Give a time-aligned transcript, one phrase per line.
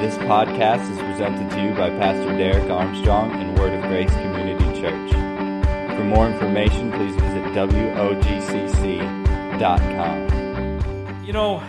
[0.00, 4.78] This podcast is presented to you by Pastor Derek Armstrong and Word of Grace Community
[4.78, 5.10] Church.
[5.96, 8.04] For more information, please visit WOGCC.com.
[11.24, 11.62] You know,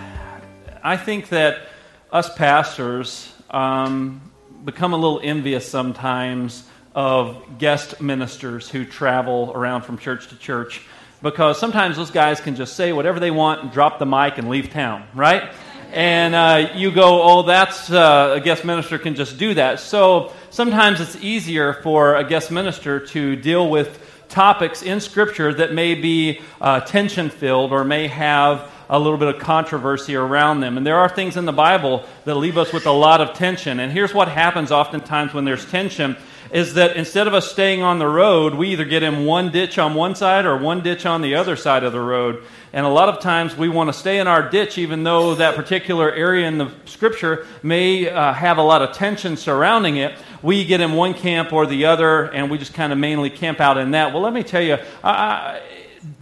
[0.84, 1.70] I think that
[2.12, 4.20] us pastors um,
[4.66, 10.82] become a little envious sometimes of guest ministers who travel around from church to church
[11.22, 14.50] because sometimes those guys can just say whatever they want and drop the mic and
[14.50, 15.50] leave town, right?
[15.92, 19.80] And uh, you go, oh, that's uh, a guest minister can just do that.
[19.80, 25.74] So sometimes it's easier for a guest minister to deal with topics in Scripture that
[25.74, 30.78] may be uh, tension filled or may have a little bit of controversy around them.
[30.78, 33.80] And there are things in the Bible that leave us with a lot of tension.
[33.80, 36.16] And here's what happens oftentimes when there's tension
[36.52, 39.78] is that instead of us staying on the road, we either get in one ditch
[39.78, 42.44] on one side or one ditch on the other side of the road.
[42.74, 45.56] And a lot of times we want to stay in our ditch, even though that
[45.56, 50.18] particular area in the scripture may uh, have a lot of tension surrounding it.
[50.42, 53.60] We get in one camp or the other, and we just kind of mainly camp
[53.60, 54.14] out in that.
[54.14, 55.62] Well, let me tell you, I,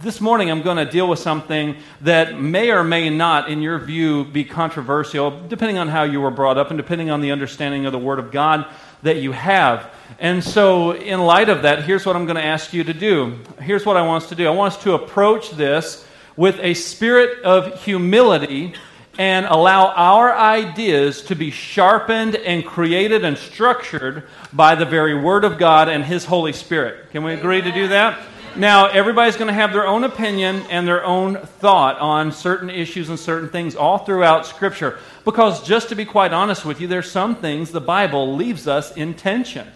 [0.00, 3.78] this morning I'm going to deal with something that may or may not, in your
[3.78, 7.86] view, be controversial, depending on how you were brought up and depending on the understanding
[7.86, 8.66] of the Word of God
[9.06, 9.90] that you have.
[10.18, 13.38] And so, in light of that, here's what I'm going to ask you to do.
[13.60, 16.74] Here's what I want us to do I want us to approach this with a
[16.74, 18.74] spirit of humility
[19.18, 25.44] and allow our ideas to be sharpened and created and structured by the very Word
[25.44, 27.10] of God and His Holy Spirit.
[27.10, 28.18] Can we agree to do that?
[28.58, 33.10] Now, everybody's going to have their own opinion and their own thought on certain issues
[33.10, 34.98] and certain things all throughout Scripture.
[35.26, 38.96] Because, just to be quite honest with you, there's some things the Bible leaves us
[38.96, 39.68] in tension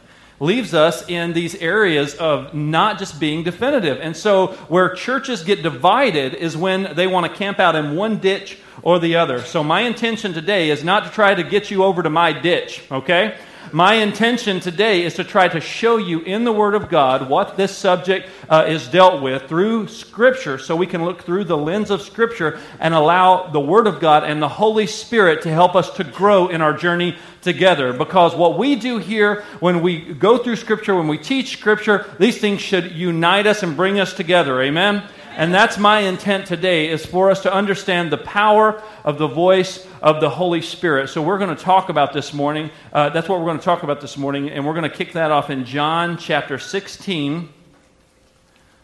[0.43, 3.99] leaves us in these areas of not just being definitive.
[4.01, 8.19] And so, where churches get divided is when they want to camp out in one
[8.19, 9.43] ditch or the other.
[9.43, 12.83] So, my intention today is not to try to get you over to my ditch,
[12.91, 13.37] okay?
[13.73, 17.57] My intention today is to try to show you in the Word of God what
[17.57, 21.91] this subject uh, is dealt with through Scripture so we can look through the lens
[21.91, 25.91] of Scripture and allow the Word of God and the Holy Spirit to help us
[25.91, 27.93] to grow in our journey together.
[27.93, 32.39] Because what we do here when we go through Scripture, when we teach Scripture, these
[32.39, 34.61] things should unite us and bring us together.
[34.63, 35.05] Amen?
[35.41, 39.87] And that's my intent today is for us to understand the power of the voice
[40.03, 41.09] of the Holy Spirit.
[41.09, 42.71] So we're going to talk about this morning.
[42.93, 44.51] Uh, that's what we're going to talk about this morning.
[44.51, 47.49] And we're going to kick that off in John chapter 16.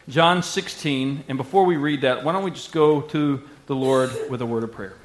[0.09, 1.25] John 16.
[1.27, 4.45] And before we read that, why don't we just go to the Lord with a
[4.47, 4.95] word of prayer?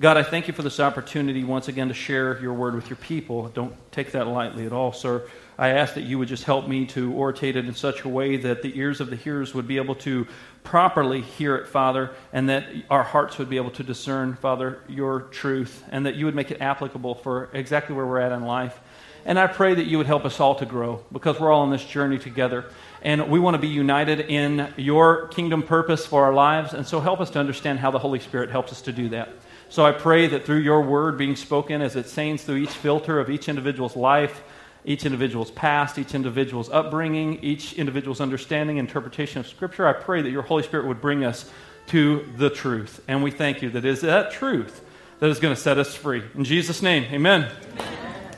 [0.00, 2.98] God, I thank you for this opportunity once again to share your word with your
[2.98, 3.48] people.
[3.48, 5.28] Don't take that lightly at all, sir.
[5.58, 8.36] I ask that you would just help me to orate it in such a way
[8.36, 10.28] that the ears of the hearers would be able to
[10.62, 15.22] properly hear it, Father, and that our hearts would be able to discern, Father, your
[15.32, 18.78] truth, and that you would make it applicable for exactly where we're at in life.
[19.24, 21.70] And I pray that you would help us all to grow because we're all on
[21.70, 22.66] this journey together.
[23.02, 26.72] And we want to be united in your kingdom purpose for our lives.
[26.72, 29.30] And so help us to understand how the Holy Spirit helps us to do that.
[29.70, 33.20] So I pray that through your word being spoken as it sains through each filter
[33.20, 34.42] of each individual's life,
[34.84, 39.86] each individual's past, each individual's upbringing, each individual's understanding, interpretation of Scripture.
[39.86, 41.50] I pray that your Holy Spirit would bring us
[41.88, 43.02] to the truth.
[43.08, 44.82] And we thank you that it is that truth
[45.18, 46.22] that is going to set us free.
[46.34, 47.42] In Jesus' name, amen.
[47.42, 47.88] amen.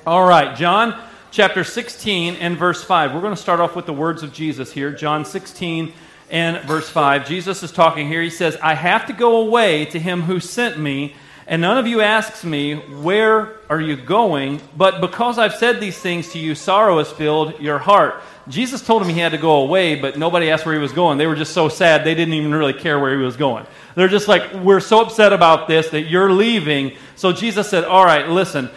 [0.06, 3.14] All right, John chapter 16 and verse 5.
[3.14, 4.90] We're going to start off with the words of Jesus here.
[4.90, 5.92] John 16
[6.30, 7.26] and verse 5.
[7.26, 8.22] Jesus is talking here.
[8.22, 11.14] He says, I have to go away to him who sent me
[11.50, 14.60] and none of you asks me, Where are you going?
[14.76, 18.22] But because I've said these things to you, sorrow has filled your heart.
[18.46, 21.19] Jesus told him he had to go away, but nobody asked where he was going.
[21.19, 23.66] They were just so sad, they didn't even really care where he was going.
[23.96, 26.96] They're just like, We're so upset about this that you're leaving.
[27.16, 28.70] So Jesus said, All right, listen,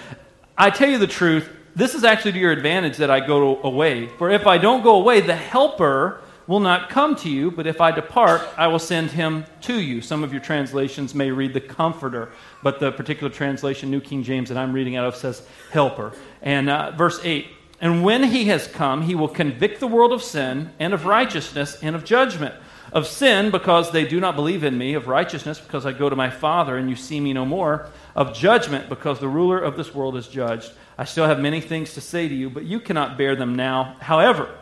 [0.58, 1.48] I tell you the truth.
[1.76, 4.08] This is actually to your advantage that I go away.
[4.18, 7.80] For if I don't go away, the helper will not come to you, but if
[7.80, 10.02] I depart, I will send him to you.
[10.02, 12.32] Some of your translations may read the Comforter,
[12.62, 16.14] but the particular translation, New King James, that I'm reading out of says Helper.
[16.42, 17.48] And uh, verse 8
[17.80, 21.78] And when he has come, he will convict the world of sin, and of righteousness,
[21.82, 22.56] and of judgment.
[22.92, 24.94] Of sin, because they do not believe in me.
[24.94, 27.90] Of righteousness, because I go to my Father, and you see me no more.
[28.16, 30.74] Of judgment, because the ruler of this world is judged.
[30.98, 33.96] I still have many things to say to you, but you cannot bear them now.
[34.00, 34.56] However,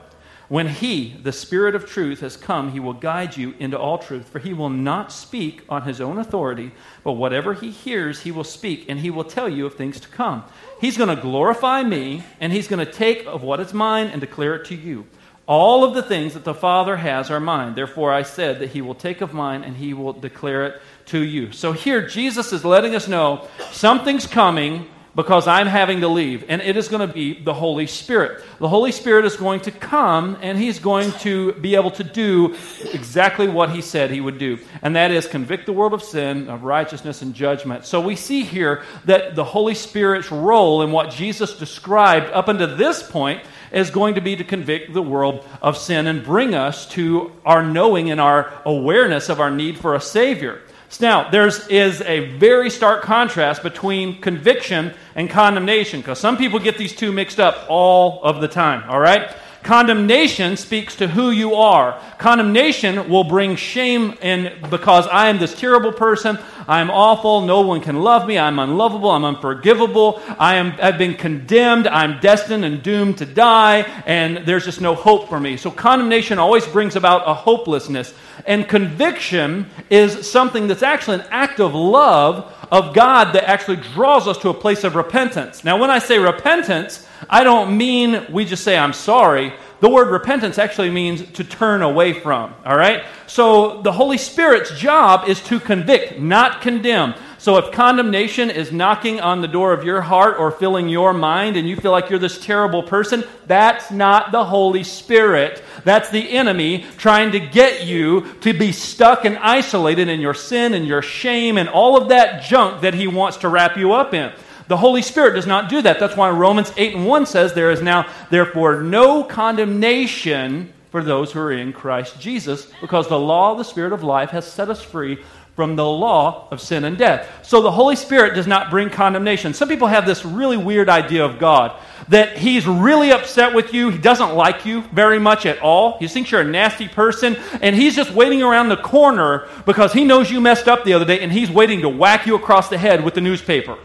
[0.52, 4.28] when he, the Spirit of truth, has come, he will guide you into all truth.
[4.28, 6.74] For he will not speak on his own authority,
[7.06, 10.10] but whatever he hears, he will speak, and he will tell you of things to
[10.10, 10.44] come.
[10.82, 14.20] He's going to glorify me, and he's going to take of what is mine and
[14.20, 15.06] declare it to you.
[15.48, 17.74] All of the things that the Father has are mine.
[17.74, 21.20] Therefore, I said that he will take of mine and he will declare it to
[21.20, 21.54] you.
[21.54, 26.62] So here, Jesus is letting us know something's coming because I'm having to leave, and
[26.62, 28.44] it is going to be the Holy Spirit.
[28.60, 32.56] The Holy Spirit is going to come, and He's going to be able to do
[32.94, 36.50] exactly what He said He would do, and that is convict the world of sin,
[36.50, 37.86] of righteousness, and judgment.
[37.86, 42.76] So we see here that the Holy Spirit's role in what Jesus described up until
[42.78, 46.88] this point is going to be to convict the world of sin and bring us
[46.90, 50.62] to our knowing and our awareness of our need for a Savior.
[51.00, 56.78] Now, there is a very stark contrast between conviction and condemnation because some people get
[56.78, 59.34] these two mixed up all of the time, all right?
[59.64, 62.00] Condemnation speaks to who you are.
[62.18, 66.40] Condemnation will bring shame in because I am this terrible person.
[66.68, 67.42] I'm awful.
[67.42, 68.40] No one can love me.
[68.40, 69.12] I'm unlovable.
[69.12, 70.22] I'm unforgivable.
[70.40, 71.88] I am, I've been condemned.
[71.88, 75.58] I'm destined and doomed to die, and there's just no hope for me.
[75.58, 78.14] So condemnation always brings about a hopelessness.
[78.48, 84.28] And conviction is something that's actually an act of love of God that actually draws
[84.28, 85.64] us to a place of repentance.
[85.64, 89.54] Now, when I say repentance, I don't mean we just say, I'm sorry.
[89.80, 93.04] The word repentance actually means to turn away from, all right?
[93.26, 97.16] So the Holy Spirit's job is to convict, not condemn.
[97.40, 101.58] So if condemnation is knocking on the door of your heart or filling your mind
[101.58, 105.64] and you feel like you're this terrible person, that's not the Holy Spirit.
[105.84, 110.76] That's the enemy trying to get you to be stuck and isolated in your sin
[110.76, 114.14] and your shame and all of that junk that he wants to wrap you up
[114.14, 114.32] in.
[114.72, 116.00] The Holy Spirit does not do that.
[116.00, 121.34] That's why Romans 8 and 1 says there is now, therefore, no condemnation for those
[121.34, 124.70] who are in Christ Jesus, because the law of the Spirit of life has set
[124.70, 125.22] us free
[125.58, 127.28] from the law of sin and death.
[127.46, 129.54] So the Holy Spirit does not bring condemnation.
[129.54, 131.78] Some people have this really weird idea of God
[132.08, 133.90] that He's really upset with you.
[133.90, 136.00] He doesn't like you very much at all.
[136.00, 140.06] He thinks you're a nasty person, and He's just waiting around the corner because He
[140.06, 142.78] knows you messed up the other day, and He's waiting to whack you across the
[142.78, 143.78] head with the newspaper.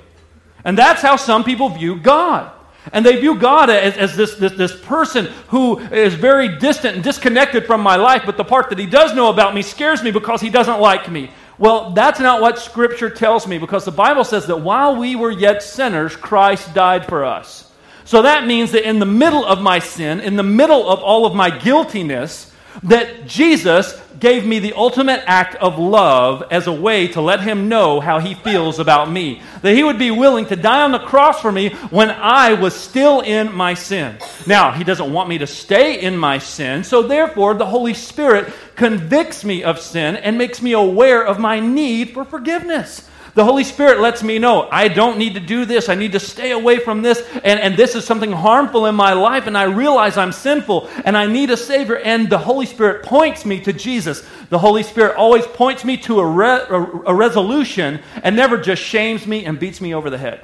[0.67, 2.51] And that's how some people view God.
[2.93, 7.05] And they view God as, as this, this, this, person who is very distant and
[7.05, 10.11] disconnected from my life, but the part that he does know about me scares me
[10.11, 11.31] because he doesn't like me.
[11.57, 15.31] Well, that's not what Scripture tells me because the Bible says that while we were
[15.31, 17.73] yet sinners, Christ died for us.
[18.05, 21.27] So that means that in the middle of my sin, in the middle of all
[21.27, 22.53] of my guiltiness,
[22.85, 27.69] that Jesus gave me the ultimate act of love as a way to let him
[27.69, 29.43] know how he feels about me.
[29.63, 32.75] That he would be willing to die on the cross for me when I was
[32.75, 34.17] still in my sin.
[34.47, 38.53] Now, he doesn't want me to stay in my sin, so therefore the Holy Spirit
[38.75, 43.09] convicts me of sin and makes me aware of my need for forgiveness.
[43.37, 45.91] The Holy Spirit lets me know I don't need to do this.
[45.91, 47.21] I need to stay away from this.
[47.45, 49.47] And, and this is something harmful in my life.
[49.47, 51.99] And I realize I'm sinful and I need a Savior.
[51.99, 54.27] And the Holy Spirit points me to Jesus.
[54.49, 58.81] The Holy Spirit always points me to a, re, a, a resolution and never just
[58.81, 60.43] shames me and beats me over the head.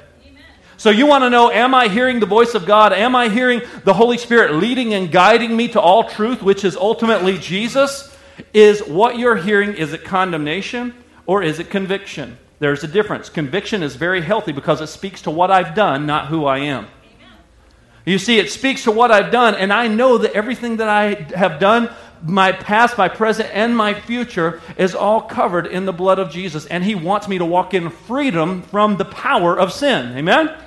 [0.77, 2.93] So, you want to know, am I hearing the voice of God?
[2.93, 6.75] Am I hearing the Holy Spirit leading and guiding me to all truth, which is
[6.75, 8.15] ultimately Jesus?
[8.53, 10.93] Is what you're hearing, is it condemnation
[11.25, 12.37] or is it conviction?
[12.63, 13.27] There's a difference.
[13.27, 16.87] Conviction is very healthy because it speaks to what I've done, not who I am.
[18.05, 21.15] You see, it speaks to what I've done, and I know that everything that I
[21.35, 21.89] have done,
[22.23, 26.65] my past, my present, and my future, is all covered in the blood of Jesus.
[26.67, 30.17] And He wants me to walk in freedom from the power of sin.
[30.17, 30.57] Amen?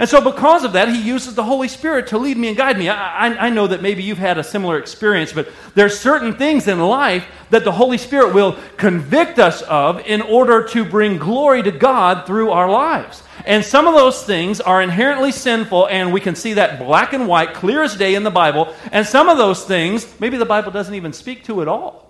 [0.00, 2.78] And so, because of that, he uses the Holy Spirit to lead me and guide
[2.78, 2.88] me.
[2.88, 6.66] I, I, I, know that maybe you've had a similar experience, but there's certain things
[6.68, 11.62] in life that the Holy Spirit will convict us of in order to bring glory
[11.62, 13.22] to God through our lives.
[13.44, 17.28] And some of those things are inherently sinful, and we can see that black and
[17.28, 18.74] white, clear as day in the Bible.
[18.92, 22.09] And some of those things, maybe the Bible doesn't even speak to at all.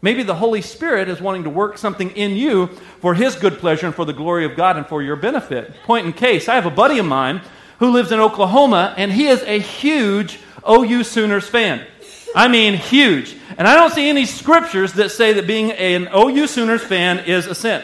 [0.00, 2.68] Maybe the Holy Spirit is wanting to work something in you
[3.00, 5.74] for His good pleasure and for the glory of God and for your benefit.
[5.84, 7.42] Point in case, I have a buddy of mine
[7.78, 10.38] who lives in Oklahoma, and he is a huge
[10.68, 11.86] OU Sooners fan.
[12.34, 13.36] I mean, huge.
[13.56, 17.46] And I don't see any scriptures that say that being an OU Sooners fan is
[17.46, 17.82] a sin.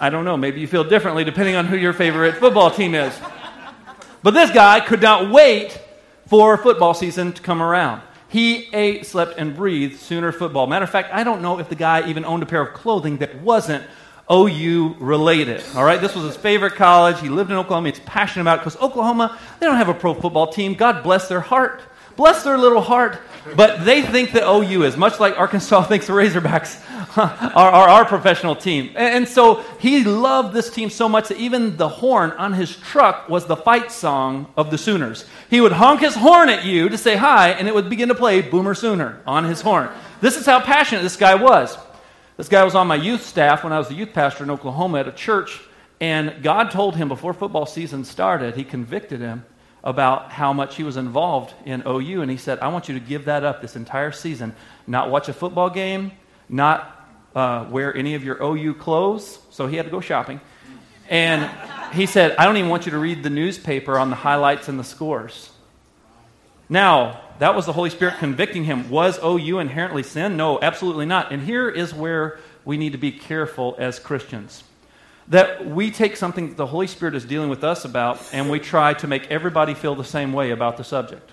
[0.00, 0.36] I don't know.
[0.36, 3.16] Maybe you feel differently depending on who your favorite football team is.
[4.22, 5.78] But this guy could not wait
[6.26, 8.02] for football season to come around.
[8.34, 10.66] He ate, slept, and breathed Sooner football.
[10.66, 13.18] Matter of fact, I don't know if the guy even owned a pair of clothing
[13.18, 13.84] that wasn't
[14.28, 15.62] OU related.
[15.76, 17.20] All right, this was his favorite college.
[17.20, 17.90] He lived in Oklahoma.
[17.90, 20.74] He's passionate about it because Oklahoma, they don't have a pro football team.
[20.74, 21.80] God bless their heart.
[22.16, 23.20] Bless their little heart.
[23.56, 26.80] But they think that OU is, much like Arkansas thinks the Razorbacks
[27.18, 28.92] are, are our professional team.
[28.94, 33.28] And, so he loved this team so much that even the horn on his truck
[33.28, 35.26] was the fight song of the Sooners.
[35.50, 38.14] He would honk his horn at you to say hi, and it would begin to
[38.14, 39.90] play Boomer Sooner on his horn.
[40.20, 41.76] This is how passionate this guy was.
[42.36, 45.00] This guy was on my youth staff when I was the youth pastor in Oklahoma
[45.00, 45.60] at a church
[46.00, 49.44] And God told him before football season started, He convicted him
[49.84, 52.22] about how much he was involved in OU.
[52.22, 54.56] And he said, I want you to give that up this entire season.
[54.86, 56.12] Not watch a football game,
[56.48, 59.38] not uh, wear any of your OU clothes.
[59.50, 60.40] So he had to go shopping.
[61.10, 61.50] And
[61.92, 64.80] he said, I don't even want you to read the newspaper on the highlights and
[64.80, 65.50] the scores.
[66.66, 68.88] Now, that was the Holy Spirit convicting him.
[68.88, 70.38] Was OU inherently sin?
[70.38, 71.30] No, absolutely not.
[71.30, 74.64] And here is where we need to be careful as Christians
[75.28, 78.58] that we take something that the Holy Spirit is dealing with us about and we
[78.58, 81.30] try to make everybody feel the same way about the subject.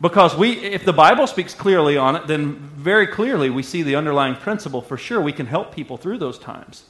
[0.00, 3.96] Because we, if the Bible speaks clearly on it, then very clearly we see the
[3.96, 4.82] underlying principle.
[4.82, 6.84] For sure, we can help people through those times.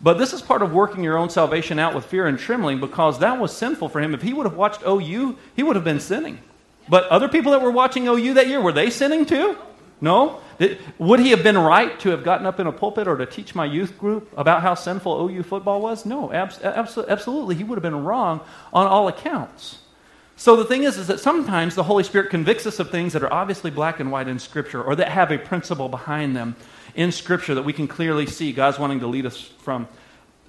[0.00, 3.18] But this is part of working your own salvation out with fear and trembling because
[3.18, 4.14] that was sinful for him.
[4.14, 6.38] If he would have watched OU, he would have been sinning.
[6.88, 9.56] But other people that were watching OU that year, were they sinning too?
[10.00, 10.40] No?
[10.98, 13.54] Would he have been right to have gotten up in a pulpit or to teach
[13.54, 16.04] my youth group about how sinful OU football was?
[16.04, 17.54] No, abs- absolutely.
[17.54, 18.40] He would have been wrong
[18.72, 19.78] on all accounts.
[20.38, 23.22] So the thing is, is that sometimes the Holy Spirit convicts us of things that
[23.22, 26.56] are obviously black and white in Scripture or that have a principle behind them
[26.94, 29.88] in Scripture that we can clearly see God's wanting to lead us from.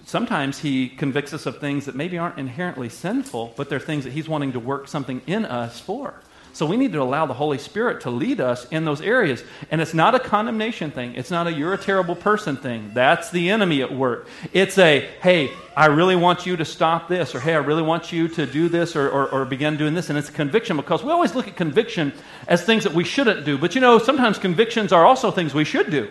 [0.05, 4.11] Sometimes He convicts us of things that maybe aren't inherently sinful, but they're things that
[4.11, 6.21] He's wanting to work something in us for.
[6.57, 9.43] So we need to allow the Holy Spirit to lead us in those areas.
[9.69, 11.13] And it's not a condemnation thing.
[11.13, 12.89] It's not a you're a terrible person thing.
[12.95, 14.27] That's the enemy at work.
[14.53, 18.11] It's a, hey, I really want you to stop this, or hey, I really want
[18.11, 20.09] you to do this, or, or, or begin doing this.
[20.09, 22.11] And it's conviction because we always look at conviction
[22.47, 23.59] as things that we shouldn't do.
[23.59, 26.09] But you know, sometimes convictions are also things we should do.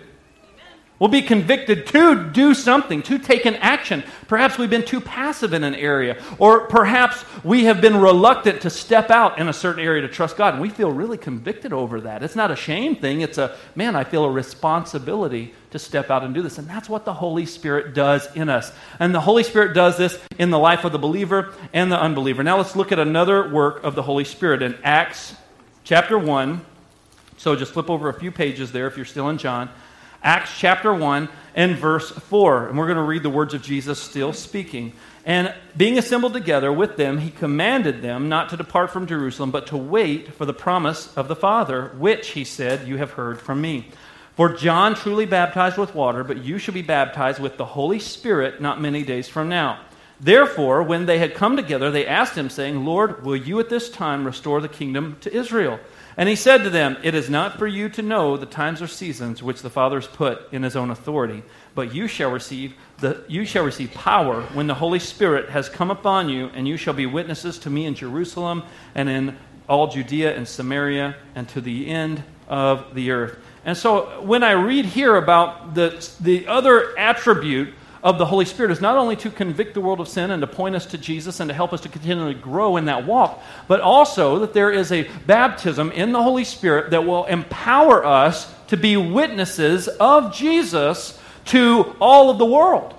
[0.99, 4.03] We'll be convicted to do something, to take an action.
[4.29, 8.71] Perhaps we've been too passive in an area, or perhaps we have been reluctant to
[8.71, 12.01] step out in a certain area to trust God, and we feel really convicted over
[12.03, 12.23] that.
[12.23, 16.25] It's not a shame thing, it's a, man, I feel a responsibility to step out
[16.25, 16.57] and do this.
[16.57, 18.73] And that's what the Holy Spirit does in us.
[18.99, 22.43] And the Holy Spirit does this in the life of the believer and the unbeliever.
[22.43, 25.35] Now let's look at another work of the Holy Spirit in Acts
[25.85, 26.65] chapter 1.
[27.37, 29.69] So just flip over a few pages there if you're still in John.
[30.27, 32.67] Acts chapter 1 and verse 4.
[32.67, 34.93] And we're going to read the words of Jesus still speaking.
[35.25, 39.69] And being assembled together with them, he commanded them not to depart from Jerusalem, but
[39.69, 43.61] to wait for the promise of the Father, which, he said, you have heard from
[43.61, 43.89] me.
[44.35, 48.61] For John truly baptized with water, but you shall be baptized with the Holy Spirit
[48.61, 49.79] not many days from now.
[50.19, 53.89] Therefore, when they had come together, they asked him, saying, Lord, will you at this
[53.89, 55.79] time restore the kingdom to Israel?
[56.17, 58.87] And he said to them, It is not for you to know the times or
[58.87, 61.43] seasons which the Father has put in his own authority,
[61.75, 65.91] but you shall receive the, you shall receive power when the Holy Spirit has come
[65.91, 68.63] upon you, and you shall be witnesses to me in Jerusalem
[68.95, 69.37] and in
[69.69, 73.39] all Judea and Samaria and to the end of the earth.
[73.65, 78.71] And so when I read here about the, the other attribute of the Holy Spirit
[78.71, 81.41] is not only to convict the world of sin and to point us to Jesus
[81.41, 84.93] and to help us to continually grow in that walk, but also that there is
[84.93, 91.19] a baptism in the Holy Spirit that will empower us to be witnesses of Jesus
[91.47, 92.95] to all of the world.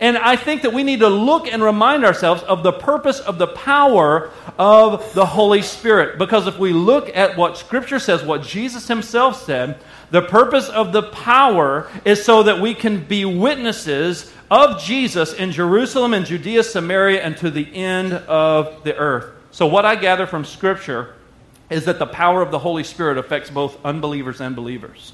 [0.00, 3.36] And I think that we need to look and remind ourselves of the purpose of
[3.36, 6.18] the power of the Holy Spirit.
[6.18, 9.78] Because if we look at what Scripture says, what Jesus Himself said,
[10.10, 15.52] the purpose of the power is so that we can be witnesses of Jesus in
[15.52, 19.32] Jerusalem and Judea, Samaria, and to the end of the earth.
[19.52, 21.14] So, what I gather from Scripture
[21.70, 25.12] is that the power of the Holy Spirit affects both unbelievers and believers.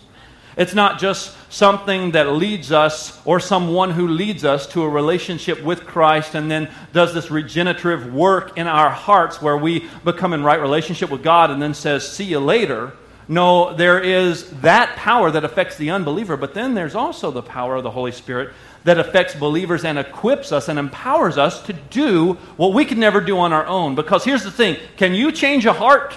[0.57, 5.63] It's not just something that leads us or someone who leads us to a relationship
[5.63, 10.43] with Christ and then does this regenerative work in our hearts where we become in
[10.43, 12.95] right relationship with God and then says, See you later.
[13.29, 17.75] No, there is that power that affects the unbeliever, but then there's also the power
[17.75, 18.55] of the Holy Spirit
[18.87, 23.21] that affects believers and equips us and empowers us to do what we could never
[23.21, 23.97] do on our own.
[23.97, 26.17] Because here's the thing can you change a heart?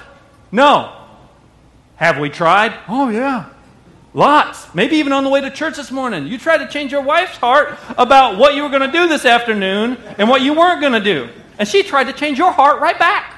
[0.52, 0.96] No.
[1.96, 2.74] Have we tried?
[2.88, 3.50] Oh, yeah.
[4.14, 4.74] Lots.
[4.76, 6.28] Maybe even on the way to church this morning.
[6.28, 9.26] You tried to change your wife's heart about what you were going to do this
[9.26, 11.28] afternoon and what you weren't going to do.
[11.58, 13.36] And she tried to change your heart right back.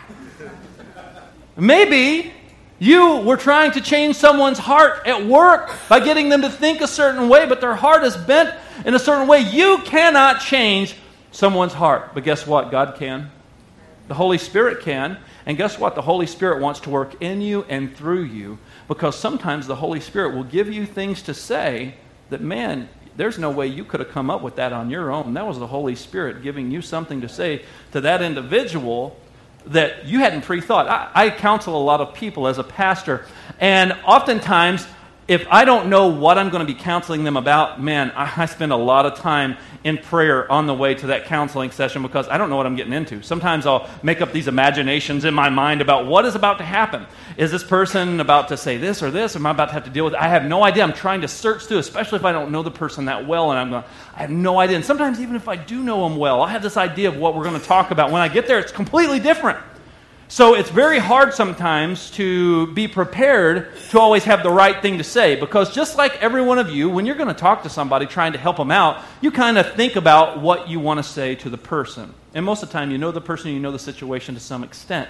[1.55, 2.33] Maybe
[2.81, 6.88] you were trying to change someone's heart at work by getting them to think a
[6.88, 9.41] certain way, but their heart is bent in a certain way.
[9.41, 10.95] You cannot change
[11.31, 12.15] someone's heart.
[12.15, 12.71] But guess what?
[12.71, 13.29] God can.
[14.07, 15.19] The Holy Spirit can.
[15.45, 15.93] And guess what?
[15.93, 18.57] The Holy Spirit wants to work in you and through you
[18.88, 21.93] because sometimes the Holy Spirit will give you things to say
[22.31, 25.35] that, man, there's no way you could have come up with that on your own.
[25.35, 27.61] That was the Holy Spirit giving you something to say
[27.91, 29.19] to that individual
[29.68, 30.88] that you hadn't pre thought.
[30.88, 33.25] I, I counsel a lot of people as a pastor,
[33.60, 34.88] and oftentimes
[35.31, 38.45] if I don't know what I'm going to be counseling them about, man, I, I,
[38.47, 42.27] spend a lot of time in prayer on the way to that counseling session because
[42.27, 43.23] I don't know what I'm getting into.
[43.23, 47.05] Sometimes I'll make up these imaginations in my mind about what is about to happen.
[47.38, 49.38] Is this person about to say this or this?
[49.38, 50.19] Am I about to have to deal with it?
[50.19, 50.83] I have no idea.
[50.83, 53.59] I'm trying to search through, especially if I don't know the person that well, and
[53.59, 54.75] I'm going, I have no idea.
[54.75, 57.35] And sometimes even if I do know them well, I have this idea of what
[57.35, 58.11] we're going to talk about.
[58.11, 59.59] When I get there, it's completely different.
[60.31, 65.03] So it's very hard sometimes to be prepared to always have the right thing to
[65.03, 68.05] say because just like every one of you, when you're going to talk to somebody
[68.05, 71.35] trying to help them out, you kind of think about what you want to say
[71.35, 72.13] to the person.
[72.33, 74.63] And most of the time, you know the person, you know the situation to some
[74.63, 75.09] extent.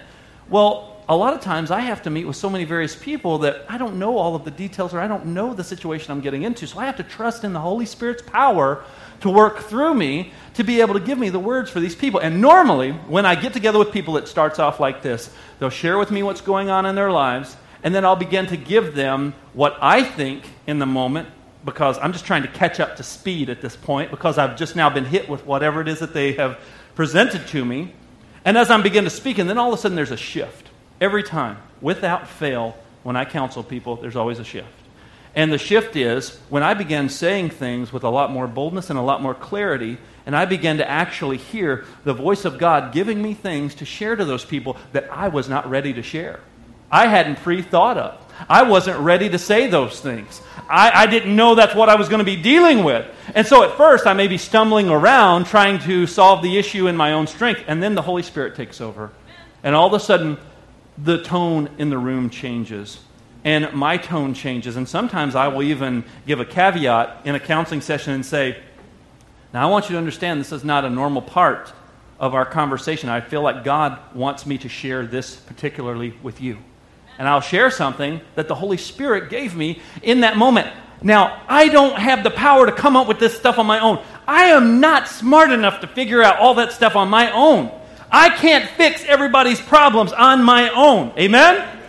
[0.49, 3.65] Well, a lot of times I have to meet with so many various people that
[3.69, 6.41] I don't know all of the details or I don't know the situation I'm getting
[6.41, 6.65] into.
[6.65, 8.83] So I have to trust in the Holy Spirit's power
[9.21, 12.19] to work through me to be able to give me the words for these people.
[12.19, 15.97] And normally, when I get together with people, it starts off like this they'll share
[15.97, 19.33] with me what's going on in their lives, and then I'll begin to give them
[19.53, 21.29] what I think in the moment
[21.63, 24.75] because I'm just trying to catch up to speed at this point because I've just
[24.75, 26.59] now been hit with whatever it is that they have
[26.95, 27.93] presented to me.
[28.43, 30.69] And as I'm beginning to speak, and then all of a sudden there's a shift.
[30.99, 34.80] Every time, without fail, when I counsel people, there's always a shift.
[35.33, 38.99] And the shift is when I began saying things with a lot more boldness and
[38.99, 43.21] a lot more clarity, and I began to actually hear the voice of God giving
[43.21, 46.41] me things to share to those people that I was not ready to share.
[46.91, 48.19] I hadn't pre thought of.
[48.49, 50.41] I wasn't ready to say those things.
[50.69, 53.05] I, I, didn't know that's what I was going to be dealing with.
[53.35, 56.97] And so at first, I may be stumbling around trying to solve the issue in
[56.97, 59.11] my own strength, and then the Holy Spirit takes over.
[59.63, 60.37] And all of a sudden,
[60.97, 62.99] the tone in the room changes
[63.43, 64.75] and my tone changes.
[64.75, 68.61] And sometimes I will even give a caveat in a counseling session and say,
[69.53, 71.73] Now, I want you to understand this is not a normal part
[72.19, 73.09] of our conversation.
[73.09, 76.57] I feel like God wants me to share this particularly with you.
[77.17, 80.67] And I'll share something that the Holy Spirit gave me in that moment.
[81.03, 84.03] Now, I don't have the power to come up with this stuff on my own.
[84.27, 87.71] I am not smart enough to figure out all that stuff on my own.
[88.11, 91.11] I can't fix everybody's problems on my own.
[91.17, 91.80] Amen?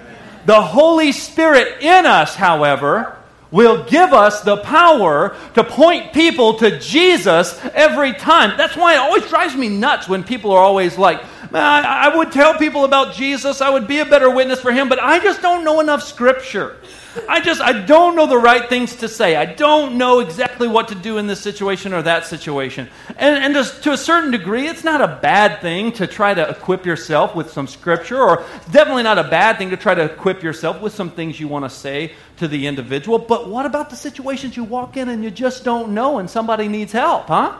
[0.44, 3.16] The Holy Spirit in us, however,
[3.50, 8.56] will give us the power to point people to Jesus every time.
[8.56, 12.32] That's why it always drives me nuts when people are always like, Man, I would
[12.32, 15.42] tell people about Jesus, I would be a better witness for him, but I just
[15.42, 16.78] don't know enough scripture.
[17.28, 19.36] I just, I don't know the right things to say.
[19.36, 22.88] I don't know exactly what to do in this situation or that situation.
[23.16, 26.48] And, and just, to a certain degree, it's not a bad thing to try to
[26.48, 30.42] equip yourself with some scripture, or definitely not a bad thing to try to equip
[30.42, 33.18] yourself with some things you want to say to the individual.
[33.18, 36.68] But what about the situations you walk in and you just don't know and somebody
[36.68, 37.58] needs help, huh?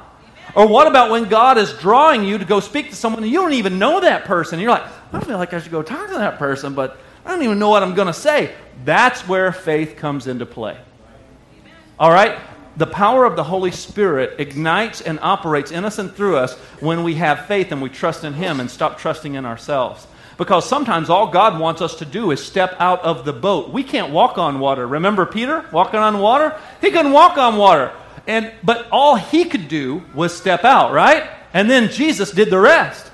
[0.55, 3.41] Or what about when God is drawing you to go speak to someone and you
[3.41, 4.61] don't even know that person?
[4.61, 7.43] You're like, I feel like I should go talk to that person, but I don't
[7.43, 8.55] even know what I'm going to say.
[8.85, 10.77] That's where faith comes into play.
[11.99, 12.39] All right?
[12.77, 17.05] The power of the Holy Spirit ignites and operates in us and through us when
[17.05, 20.07] we have faith and we trust in Him and stop trusting in ourselves.
[20.39, 23.71] Because sometimes all God wants us to do is step out of the boat.
[23.71, 24.87] We can't walk on water.
[24.87, 26.59] Remember Peter walking on water?
[26.81, 27.93] He couldn't walk on water.
[28.27, 31.29] And but all he could do was step out, right?
[31.53, 33.11] And then Jesus did the rest.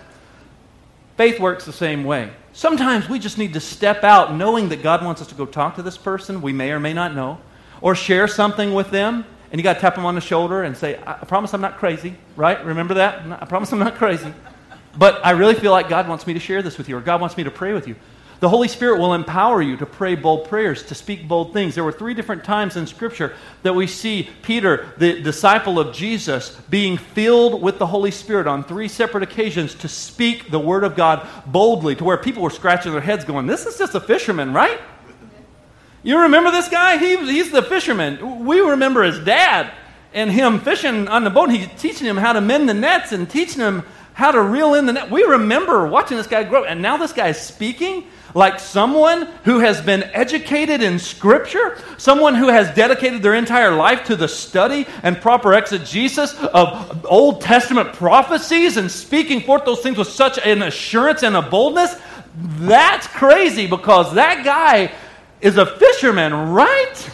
[1.16, 2.30] Faith works the same way.
[2.58, 5.76] Sometimes we just need to step out knowing that God wants us to go talk
[5.76, 7.38] to this person we may or may not know,
[7.80, 10.76] or share something with them, and you got to tap them on the shoulder and
[10.76, 12.64] say, I promise I'm not crazy, right?
[12.64, 13.20] Remember that?
[13.40, 14.34] I promise I'm not crazy.
[14.96, 17.20] But I really feel like God wants me to share this with you, or God
[17.20, 17.94] wants me to pray with you.
[18.40, 21.74] The Holy Spirit will empower you to pray bold prayers, to speak bold things.
[21.74, 26.50] There were three different times in Scripture that we see Peter, the disciple of Jesus,
[26.70, 30.94] being filled with the Holy Spirit on three separate occasions to speak the Word of
[30.94, 34.52] God boldly, to where people were scratching their heads going, This is just a fisherman,
[34.52, 34.80] right?
[36.04, 36.96] You remember this guy?
[36.96, 38.44] He, he's the fisherman.
[38.44, 39.72] We remember his dad
[40.14, 41.50] and him fishing on the boat.
[41.50, 43.82] He's teaching him how to mend the nets and teaching him
[44.14, 45.10] how to reel in the net.
[45.10, 46.64] We remember watching this guy grow.
[46.64, 48.04] And now this guy is speaking
[48.38, 54.04] like someone who has been educated in Scripture, someone who has dedicated their entire life
[54.04, 59.98] to the study and proper exegesis of Old Testament prophecies and speaking forth those things
[59.98, 61.96] with such an assurance and a boldness.
[62.36, 64.92] That's crazy because that guy
[65.40, 67.10] is a fisherman, right?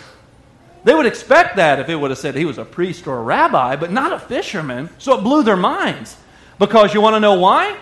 [0.85, 3.23] They would expect that if it would have said he was a priest or a
[3.23, 4.91] rabbi, but not a fisherman.
[4.99, 6.19] So it blew their minds.
[6.59, 7.79] Because you want to know why?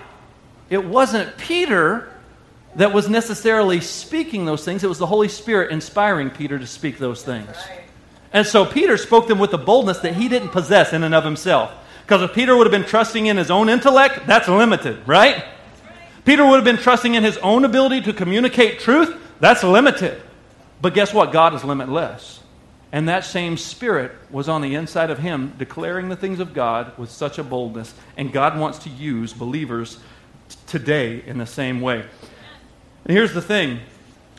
[0.70, 2.11] It wasn't Peter
[2.76, 4.82] that was necessarily speaking those things.
[4.82, 7.54] It was the Holy Spirit inspiring Peter to speak those things.
[8.32, 11.24] And so Peter spoke them with a boldness that he didn't possess in and of
[11.24, 11.72] himself.
[12.02, 15.44] Because if Peter would have been trusting in his own intellect, that's limited, right?
[16.24, 20.20] Peter would have been trusting in his own ability to communicate truth, that's limited.
[20.80, 21.32] But guess what?
[21.32, 22.40] God is limitless.
[22.90, 26.96] And that same Spirit was on the inside of him, declaring the things of God
[26.98, 27.94] with such a boldness.
[28.16, 29.98] And God wants to use believers
[30.48, 32.04] t- today in the same way.
[33.04, 33.80] And here's the thing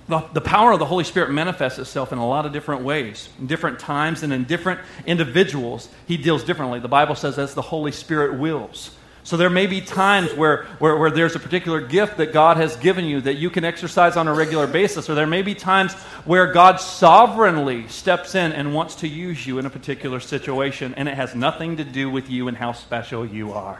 [0.08, 3.30] the, the power of the Holy Spirit manifests itself in a lot of different ways,
[3.39, 5.88] in different times, and in different individuals.
[6.08, 6.80] He deals differently.
[6.80, 8.95] The Bible says as the Holy Spirit wills.
[9.26, 12.76] So there may be times where, where, where, there's a particular gift that God has
[12.76, 15.93] given you that you can exercise on a regular basis, or there may be times
[16.26, 21.08] where God sovereignly steps in and wants to use you in a particular situation, and
[21.08, 23.80] it has nothing to do with you and how special you are.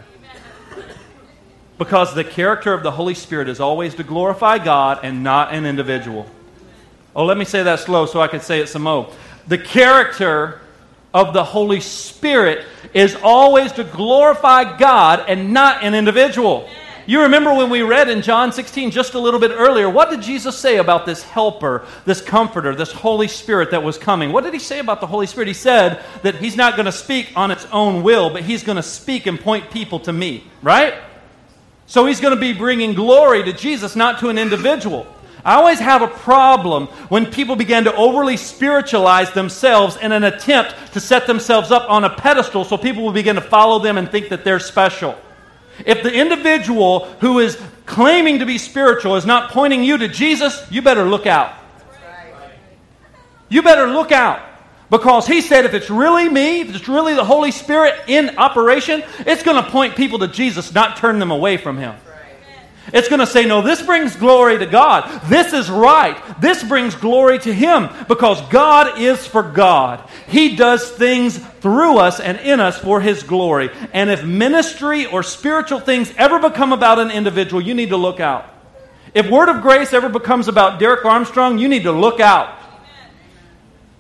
[1.78, 5.66] Because the character of the Holy Spirit is always to glorify God and not an
[5.66, 6.28] individual.
[7.16, 9.12] Oh, let me say that slow so I can say it some more.
[9.48, 10.62] The character
[11.14, 16.70] of the Holy Spirit is always to glorify God and not an individual.
[17.06, 20.22] You remember when we read in John 16 just a little bit earlier, what did
[20.22, 24.32] Jesus say about this helper, this comforter, this Holy Spirit that was coming?
[24.32, 25.50] What did he say about the Holy Spirit?
[25.50, 28.78] He said that he's not going to speak on its own will, but he's going
[28.78, 30.94] to speak and point people to me, right?
[31.94, 35.06] So he's going to be bringing glory to Jesus, not to an individual.
[35.46, 40.74] I always have a problem when people begin to overly spiritualize themselves in an attempt
[40.94, 44.10] to set themselves up on a pedestal so people will begin to follow them and
[44.10, 45.16] think that they're special.
[45.86, 50.66] If the individual who is claiming to be spiritual is not pointing you to Jesus,
[50.72, 51.54] you better look out.
[53.50, 54.42] You better look out.
[54.94, 59.04] Because he said if it's really me, if it's really the Holy Spirit in operation,
[59.26, 61.96] it's going to point people to Jesus, not turn them away from him.
[62.94, 65.10] It's going to say, no, this brings glory to God.
[65.24, 66.16] This is right.
[66.40, 70.08] This brings glory to Him because God is for God.
[70.28, 73.72] He does things through us and in us for His glory.
[73.94, 78.20] And if ministry or spiritual things ever become about an individual, you need to look
[78.20, 78.54] out.
[79.16, 82.60] If Word of Grace ever becomes about Derek Armstrong, you need to look out.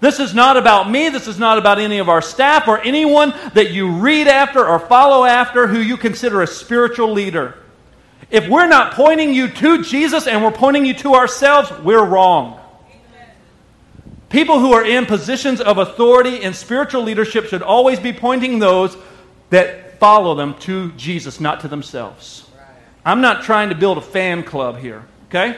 [0.04, 1.08] This is not about me.
[1.08, 4.78] This is not about any of our staff or anyone that you read after or
[4.78, 7.58] follow after who you consider a spiritual leader.
[8.30, 12.60] If we're not pointing you to Jesus and we're pointing you to ourselves, we're wrong.
[14.28, 18.98] People who are in positions of authority and spiritual leadership should always be pointing those
[19.52, 22.46] that follow them to Jesus, not to themselves.
[23.06, 25.58] I'm not trying to build a fan club here, okay?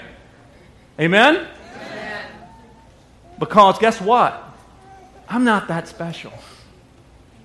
[0.99, 1.47] Amen?
[3.39, 4.41] Because guess what?
[5.27, 6.33] I'm not that special.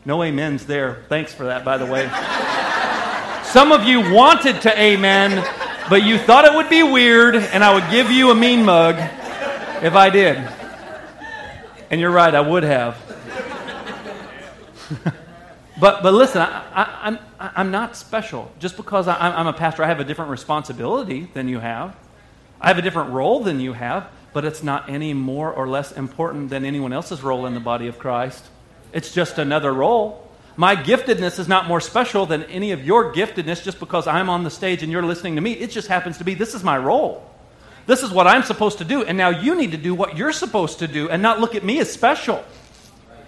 [0.04, 1.04] No amens there.
[1.08, 2.08] Thanks for that, by the way.
[3.44, 5.44] Some of you wanted to amen,
[5.88, 8.96] but you thought it would be weird and I would give you a mean mug
[9.82, 10.36] if I did.
[11.90, 12.96] And you're right, I would have.
[15.80, 18.52] but, but listen, I, am I'm, I'm not special.
[18.60, 21.96] Just because I, I'm a pastor, I have a different responsibility than you have.
[22.60, 25.92] I have a different role than you have, but it's not any more or less
[25.92, 28.44] important than anyone else's role in the body of Christ.
[28.92, 30.28] It's just another role.
[30.56, 34.44] My giftedness is not more special than any of your giftedness just because I'm on
[34.44, 35.52] the stage and you're listening to me.
[35.52, 37.26] It just happens to be this is my role.
[37.86, 39.02] This is what I'm supposed to do.
[39.04, 41.64] And now you need to do what you're supposed to do and not look at
[41.64, 42.44] me as special.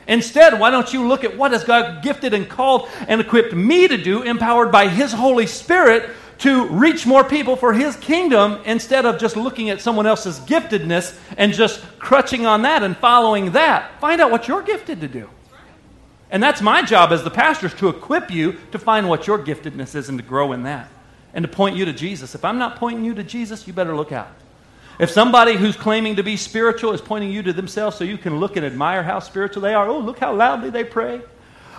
[0.07, 3.87] Instead, why don't you look at what has God gifted and called and equipped me
[3.87, 6.11] to do, empowered by His Holy Spirit
[6.43, 11.19] to reach more people for His kingdom instead of just looking at someone else's giftedness
[11.37, 14.01] and just crutching on that and following that?
[14.01, 15.29] Find out what you're gifted to do.
[16.31, 19.39] And that's my job as the pastor is to equip you to find what your
[19.39, 20.89] giftedness is and to grow in that
[21.35, 22.35] and to point you to Jesus.
[22.35, 24.31] If I'm not pointing you to Jesus, you better look out.
[24.99, 28.39] If somebody who's claiming to be spiritual is pointing you to themselves so you can
[28.39, 31.21] look and admire how spiritual they are, oh, look how loudly they pray.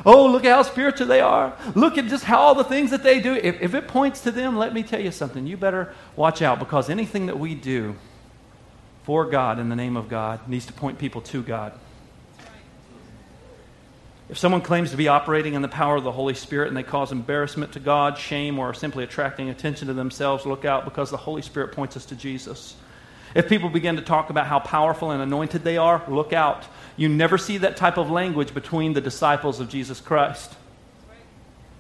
[0.06, 1.56] Oh, look at how spiritual they are.
[1.76, 3.34] Look at just how all the things that they do.
[3.34, 5.46] If, if it points to them, let me tell you something.
[5.46, 7.96] You better watch out because anything that we do
[9.04, 11.74] for God in the name of God needs to point people to God.
[14.30, 16.84] If someone claims to be operating in the power of the Holy Spirit and they
[16.84, 21.12] cause embarrassment to God, shame, or are simply attracting attention to themselves, look out because
[21.12, 22.76] the Holy Spirit points us to Jesus.
[23.36, 26.66] If people begin to talk about how powerful and anointed they are, look out.
[26.96, 30.54] You never see that type of language between the disciples of Jesus Christ.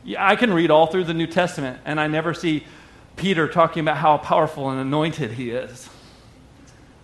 [0.03, 2.65] Yeah, I can read all through the New Testament, and I never see
[3.15, 5.89] Peter talking about how powerful and anointed he is.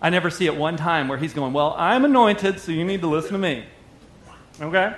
[0.02, 3.00] I never see it one time where he's going, Well, I'm anointed, so you need
[3.02, 3.64] to listen to me.
[4.60, 4.94] Okay?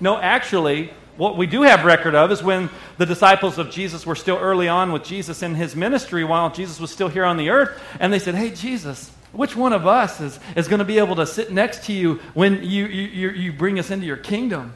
[0.00, 4.14] No, actually, what we do have record of is when the disciples of Jesus were
[4.14, 7.50] still early on with Jesus in his ministry while Jesus was still here on the
[7.50, 10.98] earth, and they said, Hey, Jesus, which one of us is, is going to be
[10.98, 14.72] able to sit next to you when you, you, you bring us into your kingdom?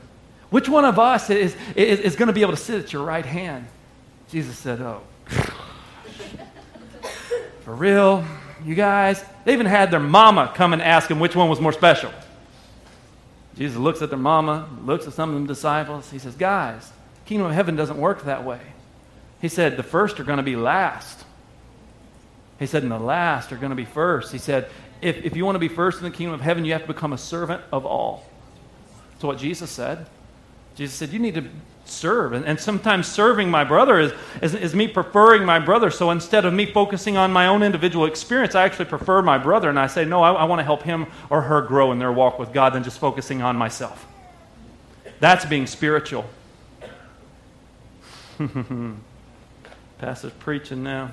[0.51, 3.05] Which one of us is, is, is going to be able to sit at your
[3.05, 3.67] right hand?
[4.31, 5.03] Jesus said, Oh,
[7.63, 8.25] for real,
[8.65, 9.25] you guys?
[9.45, 12.13] They even had their mama come and ask him which one was more special.
[13.57, 16.11] Jesus looks at their mama, looks at some of them disciples.
[16.11, 16.93] He says, Guys,
[17.25, 18.61] kingdom of heaven doesn't work that way.
[19.41, 21.24] He said, The first are going to be last.
[22.59, 24.33] He said, And the last are going to be first.
[24.33, 24.71] He said,
[25.05, 26.89] if, if you want to be first in the kingdom of heaven, you have to
[26.89, 28.25] become a servant of all.
[29.13, 30.07] That's what Jesus said.
[30.77, 31.45] Jesus said, You need to
[31.85, 32.33] serve.
[32.33, 35.91] And, and sometimes serving my brother is, is, is, me preferring my brother.
[35.91, 39.69] So instead of me focusing on my own individual experience, I actually prefer my brother.
[39.69, 42.13] And I say, No, I, I want to help him or her grow in their
[42.13, 44.07] walk with God than just focusing on myself.
[45.21, 46.25] That's being spiritual.
[49.99, 51.11] Pastor's preaching now.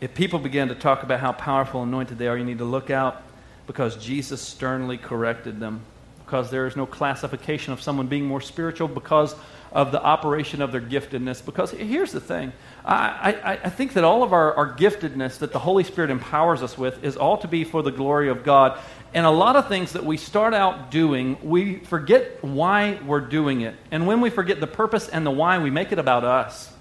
[0.00, 2.90] If people begin to talk about how powerful anointed they are, you need to look
[2.90, 3.22] out
[3.66, 5.80] because Jesus sternly corrected them.
[6.26, 9.34] Because there is no classification of someone being more spiritual because
[9.72, 11.44] of the operation of their giftedness.
[11.44, 12.52] Because here's the thing
[12.84, 16.62] I, I, I think that all of our, our giftedness that the Holy Spirit empowers
[16.62, 18.78] us with is all to be for the glory of God.
[19.14, 23.62] And a lot of things that we start out doing, we forget why we're doing
[23.62, 23.74] it.
[23.90, 26.73] And when we forget the purpose and the why, we make it about us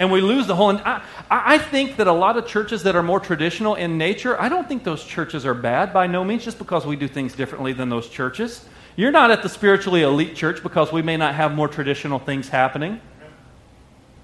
[0.00, 0.70] and we lose the whole.
[0.70, 4.40] And I, I think that a lot of churches that are more traditional in nature,
[4.40, 7.34] I don't think those churches are bad by no means, just because we do things
[7.34, 8.64] differently than those churches.
[8.96, 12.48] You're not at the spiritually elite church because we may not have more traditional things
[12.48, 13.00] happening.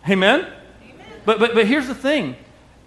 [0.09, 0.41] Amen?
[0.41, 1.07] Amen.
[1.27, 2.37] But, but, but here's the thing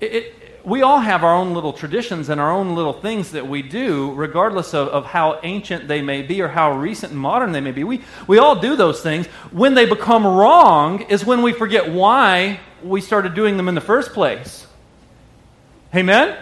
[0.02, 3.48] it, it, we all have our own little traditions and our own little things that
[3.48, 7.52] we do, regardless of, of how ancient they may be or how recent and modern
[7.52, 7.84] they may be.
[7.84, 9.28] We, we all do those things.
[9.52, 13.82] When they become wrong is when we forget why we started doing them in the
[13.82, 14.66] first place.
[15.96, 16.38] Amen?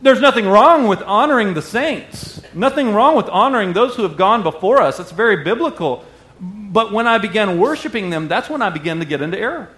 [0.00, 4.42] There's nothing wrong with honoring the saints, nothing wrong with honoring those who have gone
[4.42, 5.00] before us.
[5.00, 6.04] It's very biblical.
[6.40, 9.68] But when I began worshiping them, that's when I began to get into error.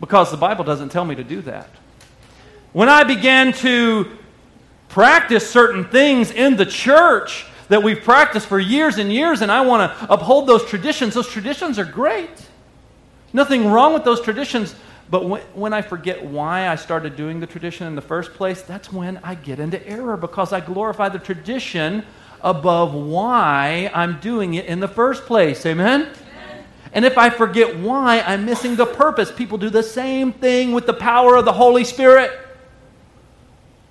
[0.00, 1.68] Because the Bible doesn't tell me to do that.
[2.72, 4.16] When I began to
[4.88, 9.60] practice certain things in the church that we've practiced for years and years, and I
[9.60, 12.30] want to uphold those traditions, those traditions are great.
[13.32, 14.74] Nothing wrong with those traditions,
[15.08, 18.62] but when, when, I forget why I started doing the tradition in the first place,
[18.62, 22.04] that's when I get into error because I glorify the tradition
[22.42, 25.64] above why I'm doing it in the first place.
[25.66, 26.02] Amen?
[26.02, 26.64] Amen?
[26.92, 29.30] And if I forget why, I'm missing the purpose.
[29.30, 32.32] People do the same thing with the power of the Holy Spirit.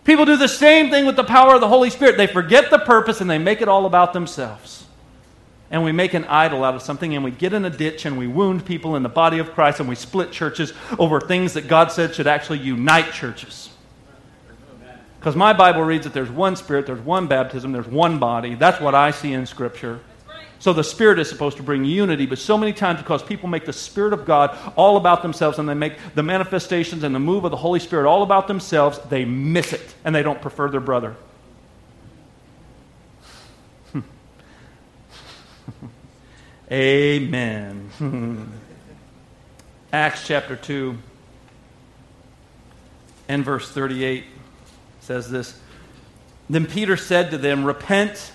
[0.04, 2.18] People do the same thing with the power of the Holy Spirit.
[2.18, 4.79] They forget the purpose and they make it all about themselves
[5.72, 8.18] and we make an idol out of something and we get in a ditch and
[8.18, 11.68] we wound people in the body of Christ and we split churches over things that
[11.68, 13.70] God said should actually unite churches.
[15.20, 18.56] Because my Bible reads that there's one Spirit, there's one baptism, there's one body.
[18.56, 20.00] That's what I see in Scripture.
[20.60, 23.66] So the Spirit is supposed to bring unity, but so many times because people make
[23.66, 27.46] the Spirit of God all about themselves and they make the manifestations and the move
[27.46, 30.82] of the Holy Spirit all about themselves, they miss it and they don't prefer their
[30.82, 31.16] brother.
[36.72, 37.90] Amen.
[39.94, 40.98] Acts chapter 2
[43.28, 44.26] and verse 38
[45.00, 45.60] says this
[46.50, 48.32] Then Peter said to them, Repent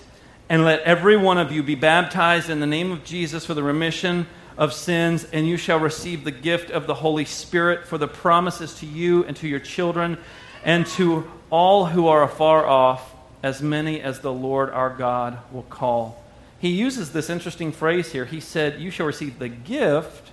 [0.49, 3.63] and let every one of you be baptized in the name of Jesus for the
[3.63, 8.07] remission of sins, and you shall receive the gift of the Holy Spirit, for the
[8.07, 10.17] promises to you and to your children
[10.63, 15.63] and to all who are afar off, as many as the Lord our God will
[15.63, 16.24] call
[16.59, 18.25] he uses this interesting phrase here.
[18.25, 20.31] He said, You shall receive the gift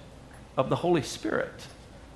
[0.56, 1.66] of the Holy Spirit.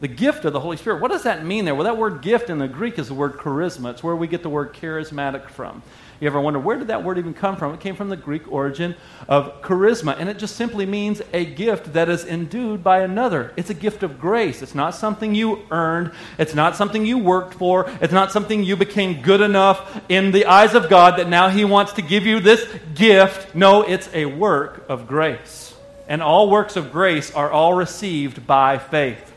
[0.01, 1.01] The gift of the Holy Spirit.
[1.01, 1.75] What does that mean there?
[1.75, 3.93] Well, that word gift in the Greek is the word charisma.
[3.93, 5.83] It's where we get the word charismatic from.
[6.21, 7.75] You ever wonder where did that word even come from?
[7.75, 8.95] It came from the Greek origin
[9.29, 13.53] of charisma, and it just simply means a gift that is endued by another.
[13.57, 14.63] It's a gift of grace.
[14.63, 18.77] It's not something you earned, it's not something you worked for, it's not something you
[18.77, 22.41] became good enough in the eyes of God that now He wants to give you
[22.41, 23.55] this gift.
[23.55, 25.75] No, it's a work of grace.
[26.09, 29.35] And all works of grace are all received by faith.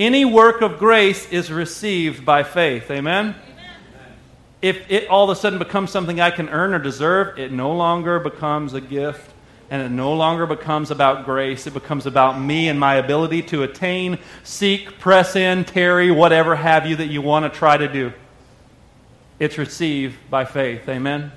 [0.00, 2.90] Any work of grace is received by faith.
[2.90, 3.34] Amen?
[4.62, 7.72] if it all of a sudden becomes something I can earn or deserve, it no
[7.74, 9.30] longer becomes a gift
[9.68, 11.66] and it no longer becomes about grace.
[11.66, 16.86] It becomes about me and my ability to attain, seek, press in, tarry, whatever have
[16.86, 18.10] you that you want to try to do.
[19.38, 20.88] It's received by faith.
[20.88, 21.30] Amen?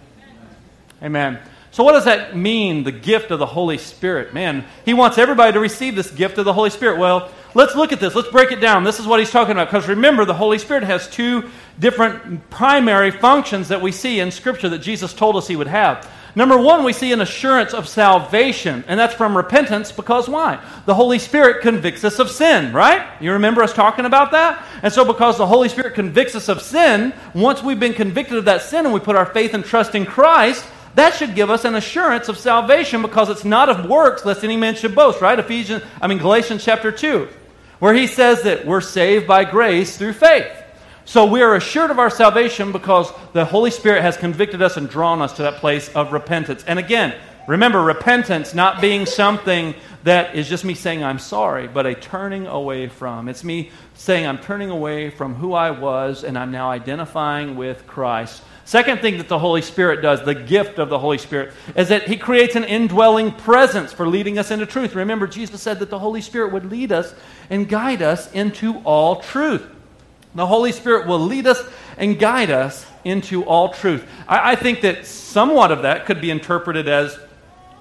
[1.01, 1.39] Amen.
[1.71, 4.33] So, what does that mean, the gift of the Holy Spirit?
[4.33, 6.97] Man, he wants everybody to receive this gift of the Holy Spirit.
[6.99, 8.15] Well, let's look at this.
[8.15, 8.83] Let's break it down.
[8.83, 9.67] This is what he's talking about.
[9.67, 14.69] Because remember, the Holy Spirit has two different primary functions that we see in Scripture
[14.69, 16.09] that Jesus told us he would have.
[16.35, 20.59] Number one, we see an assurance of salvation, and that's from repentance because why?
[20.87, 23.07] The Holy Spirit convicts us of sin, right?
[23.21, 24.65] You remember us talking about that?
[24.81, 28.45] And so, because the Holy Spirit convicts us of sin, once we've been convicted of
[28.45, 31.65] that sin and we put our faith and trust in Christ, that should give us
[31.65, 35.37] an assurance of salvation because it's not of works, lest any man should boast, right?
[35.37, 37.27] Ephesians, I mean, Galatians chapter 2,
[37.83, 40.47] where he says that we're saved by grace through faith.
[41.03, 44.89] So we are assured of our salvation because the Holy Spirit has convicted us and
[44.89, 46.63] drawn us to that place of repentance.
[46.65, 47.13] And again,
[47.45, 52.47] remember, repentance not being something that is just me saying I'm sorry, but a turning
[52.47, 53.27] away from.
[53.27, 57.85] It's me saying I'm turning away from who I was and I'm now identifying with
[57.85, 58.43] Christ.
[58.65, 62.07] Second thing that the Holy Spirit does, the gift of the Holy Spirit, is that
[62.07, 64.95] He creates an indwelling presence for leading us into truth.
[64.95, 67.13] Remember, Jesus said that the Holy Spirit would lead us
[67.49, 69.65] and guide us into all truth.
[70.35, 71.61] The Holy Spirit will lead us
[71.97, 74.07] and guide us into all truth.
[74.27, 77.19] I, I, think that somewhat of that could be interpreted as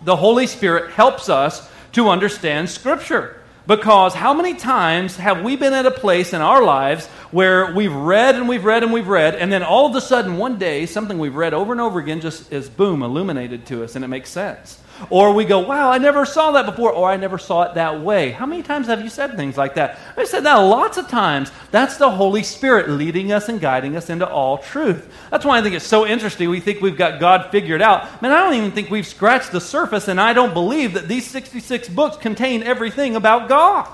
[0.03, 3.42] the Holy Spirit helps us to understand Scripture.
[3.67, 7.95] Because how many times have we been at a place in our lives where we've
[7.95, 10.85] read and we've read and we've read, and then all of a sudden one day
[10.85, 14.09] something we've read over and over again just is boom, illuminated to us and it
[14.09, 14.82] makes sense?
[15.11, 18.01] Or we go, wow, I never saw that before, or I never saw it that
[18.01, 18.31] way.
[18.31, 19.99] How many times have you said things like that?
[20.17, 21.51] I've said that lots of times.
[21.71, 25.13] That's the Holy Spirit leading us and guiding us into all truth.
[25.31, 26.51] That's why I think it's so interesting.
[26.51, 28.23] We think we've got God figured out.
[28.23, 31.27] Man, I don't even think we've scratched the surface, and I don't believe that these
[31.27, 33.89] 66 books contain everything about God.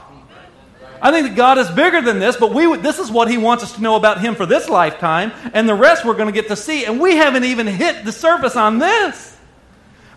[1.00, 3.62] I think that God is bigger than this, but we, this is what He wants
[3.62, 6.48] us to know about Him for this lifetime, and the rest we're going to get
[6.48, 9.27] to see, and we haven't even hit the surface on this.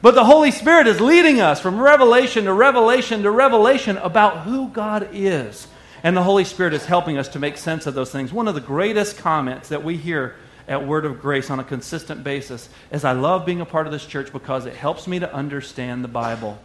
[0.02, 4.70] But the Holy Spirit is leading us from revelation to revelation to revelation about who
[4.70, 5.68] God is.
[6.04, 8.34] And the Holy Spirit is helping us to make sense of those things.
[8.34, 10.36] One of the greatest comments that we hear
[10.68, 13.94] at Word of Grace on a consistent basis is I love being a part of
[13.94, 16.58] this church because it helps me to understand the Bible.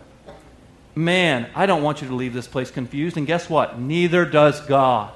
[0.94, 3.18] Man, I don't want you to leave this place confused.
[3.18, 3.78] And guess what?
[3.78, 5.12] Neither does God.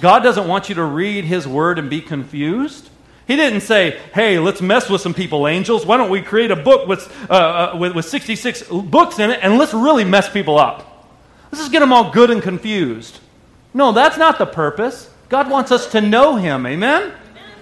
[0.00, 2.90] God doesn't want you to read His Word and be confused.
[3.26, 5.86] He didn't say, hey, let's mess with some people, angels.
[5.86, 9.40] Why don't we create a book with, uh, uh, with, with 66 books in it
[9.42, 11.08] and let's really mess people up?
[11.50, 13.20] Let's just get them all good and confused.
[13.72, 15.10] No, that's not the purpose.
[15.28, 16.66] God wants us to know Him.
[16.66, 17.12] Amen?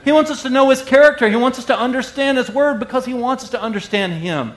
[0.05, 1.29] He wants us to know His character.
[1.29, 4.55] He wants us to understand His Word because He wants us to understand Him.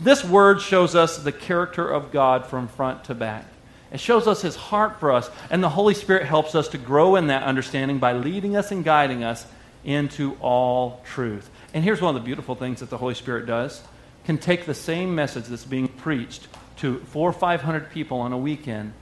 [0.00, 3.46] This Word shows us the character of God from front to back.
[3.92, 7.16] It shows us His heart for us, and the Holy Spirit helps us to grow
[7.16, 9.46] in that understanding by leading us and guiding us
[9.84, 11.50] into all truth.
[11.72, 13.82] And here's one of the beautiful things that the Holy Spirit does
[14.24, 18.32] can take the same message that's being preached to four or five hundred people on
[18.32, 18.92] a weekend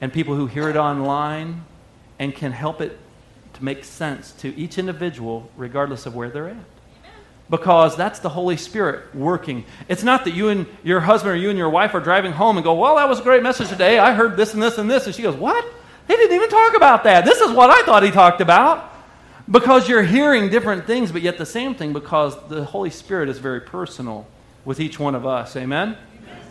[0.00, 1.64] and people who hear it online
[2.18, 2.98] and can help it
[3.54, 6.64] to make sense to each individual regardless of where they're at
[7.50, 9.64] because that's the Holy Spirit working.
[9.88, 12.56] It's not that you and your husband or you and your wife are driving home
[12.56, 13.98] and go, Well, that was a great message today.
[13.98, 15.06] I heard this and this and this.
[15.06, 15.64] And she goes, What?
[16.06, 17.24] He didn't even talk about that.
[17.24, 18.89] This is what I thought he talked about.
[19.50, 23.38] Because you're hearing different things, but yet the same thing because the Holy Spirit is
[23.38, 24.28] very personal
[24.64, 25.56] with each one of us.
[25.56, 25.96] Amen?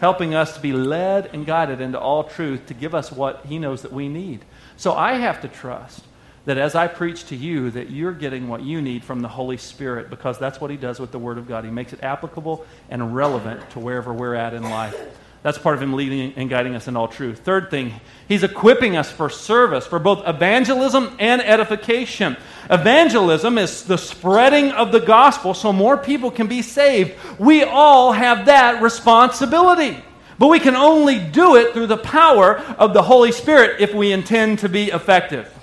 [0.02, 3.58] Helping us to be led and guided into all truth to give us what He
[3.58, 4.44] knows that we need.
[4.76, 6.04] So I have to trust
[6.44, 9.58] that as I preach to you, that you're getting what you need from the Holy
[9.58, 11.64] Spirit because that's what He does with the Word of God.
[11.64, 15.00] He makes it applicable and relevant to wherever we're at in life.
[15.42, 17.40] That's part of him leading and guiding us in all truth.
[17.40, 17.94] Third thing,
[18.28, 22.36] he's equipping us for service, for both evangelism and edification.
[22.70, 27.14] Evangelism is the spreading of the gospel so more people can be saved.
[27.40, 30.04] We all have that responsibility.
[30.38, 34.12] But we can only do it through the power of the Holy Spirit if we
[34.12, 35.54] intend to be effective.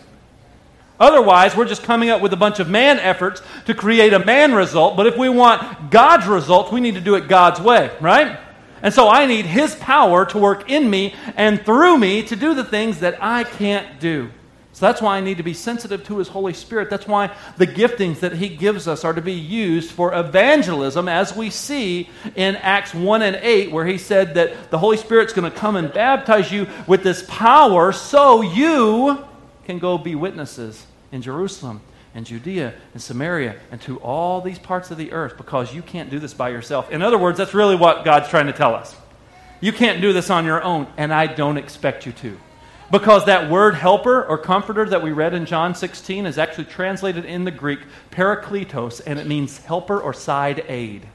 [0.98, 4.54] Otherwise, we're just coming up with a bunch of man efforts to create a man
[4.54, 4.96] result.
[4.96, 8.38] But if we want God's results, we need to do it God's way, right?
[8.82, 12.54] And so I need His power to work in me and through me to do
[12.54, 14.30] the things that I can't do.
[14.72, 16.90] So that's why I need to be sensitive to His Holy Spirit.
[16.90, 21.34] That's why the giftings that He gives us are to be used for evangelism, as
[21.34, 25.50] we see in Acts 1 and 8, where He said that the Holy Spirit's going
[25.50, 29.24] to come and baptize you with this power so you
[29.64, 31.80] can go be witnesses in Jerusalem
[32.16, 36.08] and Judea and Samaria and to all these parts of the earth because you can't
[36.08, 36.90] do this by yourself.
[36.90, 38.96] In other words, that's really what God's trying to tell us.
[39.60, 42.38] You can't do this on your own, and I don't expect you to.
[42.90, 47.26] Because that word helper or comforter that we read in John 16 is actually translated
[47.26, 51.06] in the Greek parakletos, and it means helper or side aid.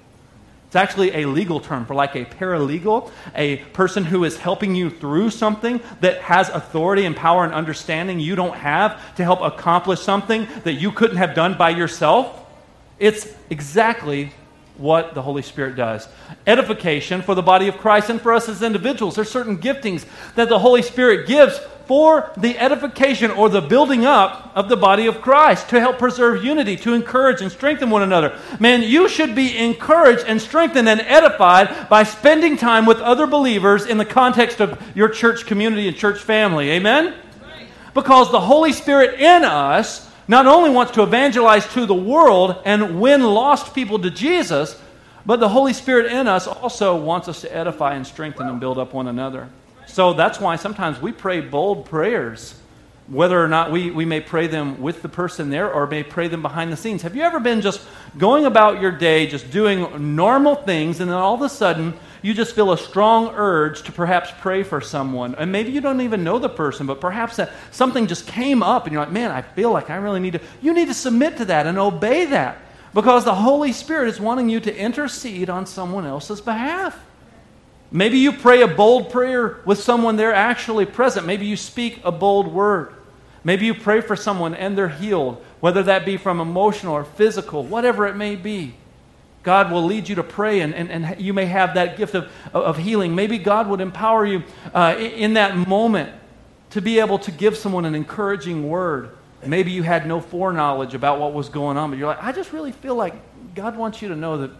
[0.71, 4.89] It's actually a legal term for like a paralegal, a person who is helping you
[4.89, 9.99] through something that has authority and power and understanding you don't have to help accomplish
[9.99, 12.45] something that you couldn't have done by yourself.
[12.99, 14.31] It's exactly
[14.77, 16.07] what the Holy Spirit does.
[16.47, 19.15] Edification for the body of Christ and for us as individuals.
[19.15, 20.05] There's certain giftings
[20.35, 21.59] that the Holy Spirit gives
[21.91, 26.41] for the edification or the building up of the body of Christ to help preserve
[26.41, 28.39] unity, to encourage and strengthen one another.
[28.61, 33.85] Man, you should be encouraged and strengthened and edified by spending time with other believers
[33.85, 36.71] in the context of your church community and church family.
[36.71, 37.13] Amen?
[37.93, 43.01] Because the Holy Spirit in us not only wants to evangelize to the world and
[43.01, 44.79] win lost people to Jesus,
[45.25, 48.77] but the Holy Spirit in us also wants us to edify and strengthen and build
[48.77, 49.49] up one another.
[49.91, 52.55] So that's why sometimes we pray bold prayers,
[53.07, 56.29] whether or not we, we may pray them with the person there or may pray
[56.29, 57.01] them behind the scenes.
[57.01, 57.81] Have you ever been just
[58.17, 62.33] going about your day, just doing normal things, and then all of a sudden you
[62.33, 65.35] just feel a strong urge to perhaps pray for someone?
[65.35, 68.85] And maybe you don't even know the person, but perhaps that something just came up
[68.85, 70.41] and you're like, man, I feel like I really need to.
[70.61, 72.59] You need to submit to that and obey that
[72.93, 76.97] because the Holy Spirit is wanting you to intercede on someone else's behalf.
[77.91, 81.25] Maybe you pray a bold prayer with someone there actually present.
[81.25, 82.93] Maybe you speak a bold word.
[83.43, 87.63] Maybe you pray for someone and they're healed, whether that be from emotional or physical,
[87.63, 88.75] whatever it may be.
[89.43, 92.31] God will lead you to pray, and, and, and you may have that gift of,
[92.53, 93.15] of healing.
[93.15, 96.11] Maybe God would empower you uh, in that moment
[96.69, 99.17] to be able to give someone an encouraging word.
[99.43, 102.53] Maybe you had no foreknowledge about what was going on, but you're like, I just
[102.53, 103.15] really feel like
[103.55, 104.51] God wants you to know that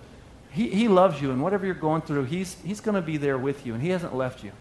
[0.52, 3.38] he, he loves you, and whatever you're going through, He's, he's going to be there
[3.38, 4.52] with you, and He hasn't left you.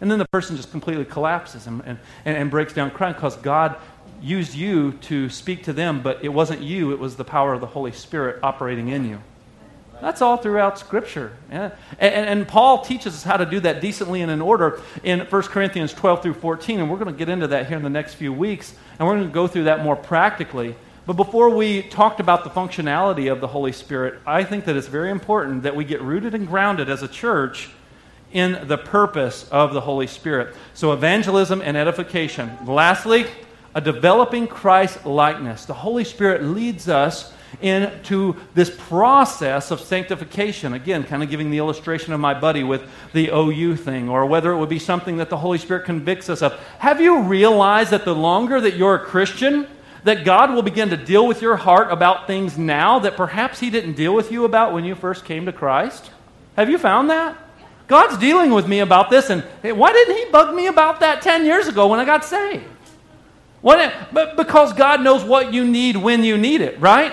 [0.00, 3.76] And then the person just completely collapses and, and, and breaks down crying because God
[4.20, 7.60] used you to speak to them, but it wasn't you, it was the power of
[7.60, 9.18] the Holy Spirit operating in you.
[10.00, 11.32] That's all throughout Scripture.
[11.48, 11.70] Yeah.
[12.00, 15.42] And, and, Paul teaches us how to do that decently and in order in 1
[15.42, 18.14] Corinthians 12 through 14, and we're going to get into that here in the next
[18.14, 20.74] few weeks, and we're going to go through that more practically.
[21.04, 24.86] But before we talked about the functionality of the Holy Spirit, I think that it's
[24.86, 27.70] very important that we get rooted and grounded as a church
[28.32, 30.54] in the purpose of the Holy Spirit.
[30.74, 32.56] So, evangelism and edification.
[32.64, 33.26] Lastly,
[33.74, 35.64] a developing Christ likeness.
[35.64, 40.72] The Holy Spirit leads us into this process of sanctification.
[40.72, 42.82] Again, kind of giving the illustration of my buddy with
[43.12, 46.42] the OU thing, or whether it would be something that the Holy Spirit convicts us
[46.42, 46.54] of.
[46.78, 49.66] Have you realized that the longer that you're a Christian,
[50.04, 53.70] that God will begin to deal with your heart about things now that perhaps He
[53.70, 56.10] didn't deal with you about when you first came to Christ?
[56.56, 57.36] Have you found that?
[57.86, 61.44] God's dealing with me about this, and why didn't He bug me about that 10
[61.44, 62.64] years ago when I got saved?
[63.60, 67.12] What, but because God knows what you need when you need it, right?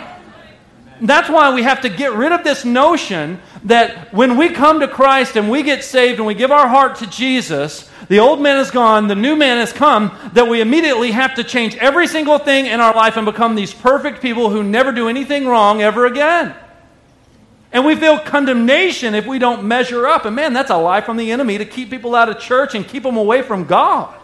[1.02, 4.88] That's why we have to get rid of this notion that when we come to
[4.88, 8.60] Christ and we get saved and we give our heart to Jesus, the old man
[8.60, 12.38] is gone, the new man has come, that we immediately have to change every single
[12.38, 16.06] thing in our life and become these perfect people who never do anything wrong ever
[16.06, 16.56] again.
[17.72, 20.26] And we feel condemnation if we don't measure up.
[20.26, 22.88] And man, that's a lie from the enemy to keep people out of church and
[22.88, 24.16] keep them away from God.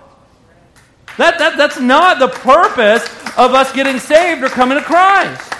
[1.17, 3.05] That, that, that's not the purpose
[3.37, 5.54] of us getting saved or coming to Christ.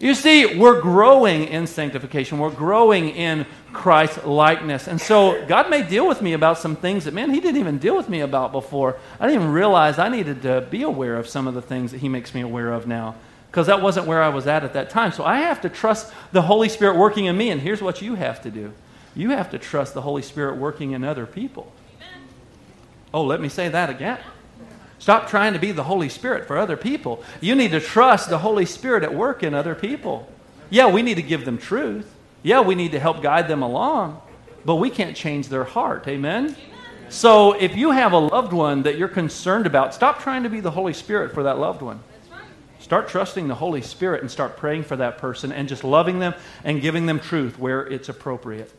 [0.00, 2.38] You see, we're growing in sanctification.
[2.38, 4.86] We're growing in Christ likeness.
[4.86, 7.78] And so God may deal with me about some things that, man, He didn't even
[7.78, 8.96] deal with me about before.
[9.18, 11.98] I didn't even realize I needed to be aware of some of the things that
[11.98, 13.16] He makes me aware of now
[13.50, 15.10] because that wasn't where I was at at that time.
[15.10, 17.50] So I have to trust the Holy Spirit working in me.
[17.50, 18.72] And here's what you have to do
[19.16, 21.72] you have to trust the Holy Spirit working in other people.
[23.12, 24.18] Oh, let me say that again.
[24.98, 27.22] Stop trying to be the Holy Spirit for other people.
[27.40, 30.28] You need to trust the Holy Spirit at work in other people.
[30.70, 32.12] Yeah, we need to give them truth.
[32.42, 34.20] Yeah, we need to help guide them along,
[34.64, 36.06] but we can't change their heart.
[36.08, 36.56] Amen?
[37.08, 40.60] So if you have a loved one that you're concerned about, stop trying to be
[40.60, 42.00] the Holy Spirit for that loved one.
[42.80, 46.34] Start trusting the Holy Spirit and start praying for that person and just loving them
[46.64, 48.72] and giving them truth where it's appropriate.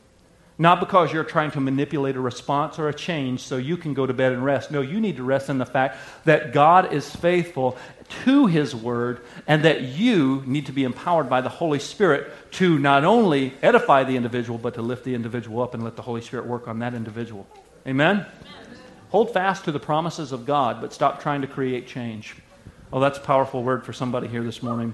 [0.62, 4.06] Not because you're trying to manipulate a response or a change so you can go
[4.06, 4.72] to bed and rest.
[4.72, 7.78] No, you need to rest in the fact that God is faithful
[8.26, 12.78] to His Word and that you need to be empowered by the Holy Spirit to
[12.78, 16.22] not only edify the individual, but to lift the individual up and let the Holy
[16.22, 17.48] Spirit work on that individual.
[17.88, 18.26] Amen?
[19.12, 22.36] Hold fast to the promises of God, but stop trying to create change.
[22.92, 24.94] Oh, that's a powerful word for somebody here this morning.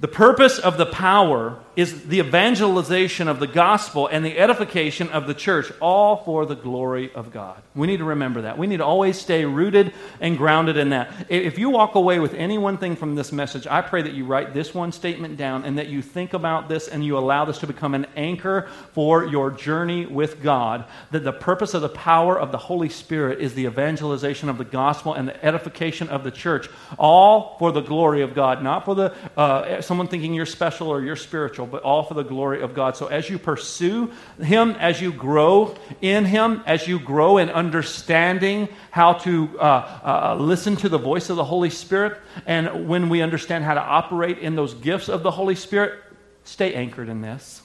[0.00, 5.26] The purpose of the power is the evangelization of the gospel and the edification of
[5.26, 7.62] the church, all for the glory of God.
[7.74, 8.58] We need to remember that.
[8.58, 11.26] We need to always stay rooted and grounded in that.
[11.28, 14.24] If you walk away with any one thing from this message, I pray that you
[14.24, 17.58] write this one statement down and that you think about this and you allow this
[17.58, 20.86] to become an anchor for your journey with God.
[21.12, 24.64] That the purpose of the power of the Holy Spirit is the evangelization of the
[24.64, 28.94] gospel and the edification of the church, all for the glory of God, not for
[28.94, 32.74] the uh, someone thinking you're special or you're spiritual, but all for the glory of
[32.74, 32.96] God.
[32.96, 38.68] So as you pursue Him, as you grow in Him, as you grow in understanding
[38.92, 39.64] how to uh,
[40.04, 43.80] uh, listen to the voice of the Holy Spirit, and when we understand how to
[43.80, 45.98] operate in those gifts of the Holy Spirit,
[46.44, 47.60] stay anchored in this.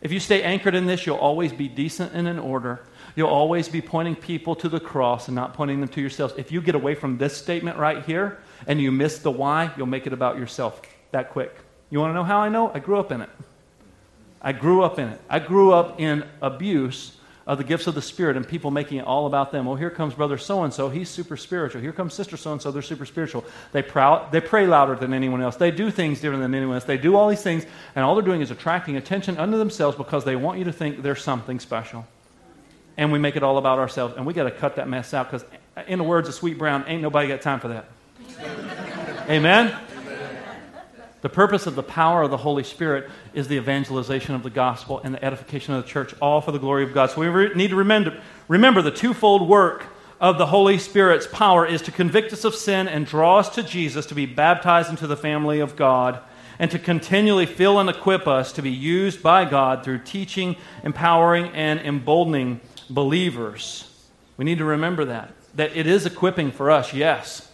[0.00, 2.84] If you stay anchored in this, you'll always be decent and in order.
[3.16, 6.34] You'll always be pointing people to the cross and not pointing them to yourselves.
[6.36, 8.38] If you get away from this statement right here
[8.68, 10.80] and you miss the why, you'll make it about yourself
[11.12, 11.54] that quick.
[11.90, 12.70] You want to know how I know?
[12.72, 13.30] I grew up in it.
[14.40, 15.20] I grew up in it.
[15.30, 19.06] I grew up in abuse of the gifts of the Spirit and people making it
[19.06, 19.66] all about them.
[19.66, 21.80] Well, here comes brother so and so, he's super spiritual.
[21.80, 23.44] Here comes sister so and so, they're super spiritual.
[23.72, 25.56] They, proud, they pray louder than anyone else.
[25.56, 26.84] They do things different than anyone else.
[26.84, 30.24] They do all these things, and all they're doing is attracting attention unto themselves because
[30.24, 32.06] they want you to think they're something special.
[32.96, 35.30] And we make it all about ourselves, and we got to cut that mess out
[35.30, 35.44] because,
[35.88, 37.88] in the words of Sweet Brown, ain't nobody got time for that.
[39.28, 39.76] Amen?
[41.22, 45.00] The purpose of the power of the Holy Spirit is the evangelization of the gospel
[45.04, 47.10] and the edification of the church, all for the glory of God.
[47.10, 49.86] So we re- need to remember, remember the twofold work
[50.20, 53.62] of the Holy Spirit's power is to convict us of sin and draw us to
[53.62, 56.18] Jesus to be baptized into the family of God
[56.58, 61.46] and to continually fill and equip us to be used by God through teaching, empowering,
[61.54, 62.60] and emboldening
[62.90, 63.88] believers.
[64.36, 65.32] We need to remember that.
[65.54, 67.48] That it is equipping for us, yes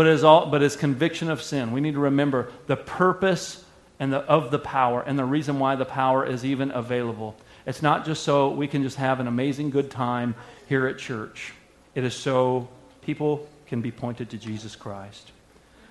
[0.00, 1.72] but as all but as conviction of sin.
[1.72, 3.62] We need to remember the purpose
[3.98, 7.36] and the, of the power and the reason why the power is even available.
[7.66, 10.36] It's not just so we can just have an amazing good time
[10.70, 11.52] here at church.
[11.94, 12.66] It is so
[13.02, 15.32] people can be pointed to Jesus Christ.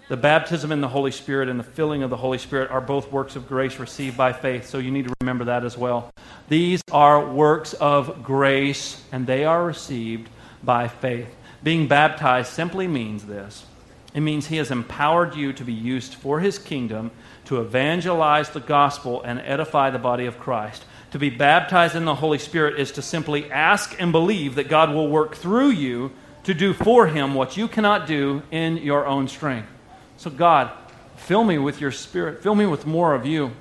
[0.07, 3.11] The baptism in the Holy Spirit and the filling of the Holy Spirit are both
[3.11, 6.11] works of grace received by faith, so you need to remember that as well.
[6.47, 10.29] These are works of grace, and they are received
[10.63, 11.29] by faith.
[11.61, 13.67] Being baptized simply means this
[14.13, 17.11] it means He has empowered you to be used for His kingdom,
[17.45, 20.83] to evangelize the gospel and edify the body of Christ.
[21.11, 24.93] To be baptized in the Holy Spirit is to simply ask and believe that God
[24.93, 26.11] will work through you
[26.43, 29.69] to do for Him what you cannot do in your own strength.
[30.17, 30.71] So, God,
[31.15, 33.51] fill me with your Spirit, fill me with more of you.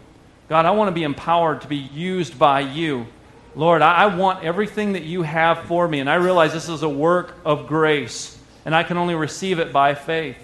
[0.48, 3.06] God, I want to be empowered to be used by you.
[3.54, 6.88] Lord, I want everything that you have for me, and I realize this is a
[6.88, 8.37] work of grace
[8.68, 10.36] and I can only receive it by faith.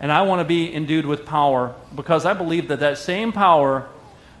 [0.00, 3.86] And I want to be endued with power because I believe that that same power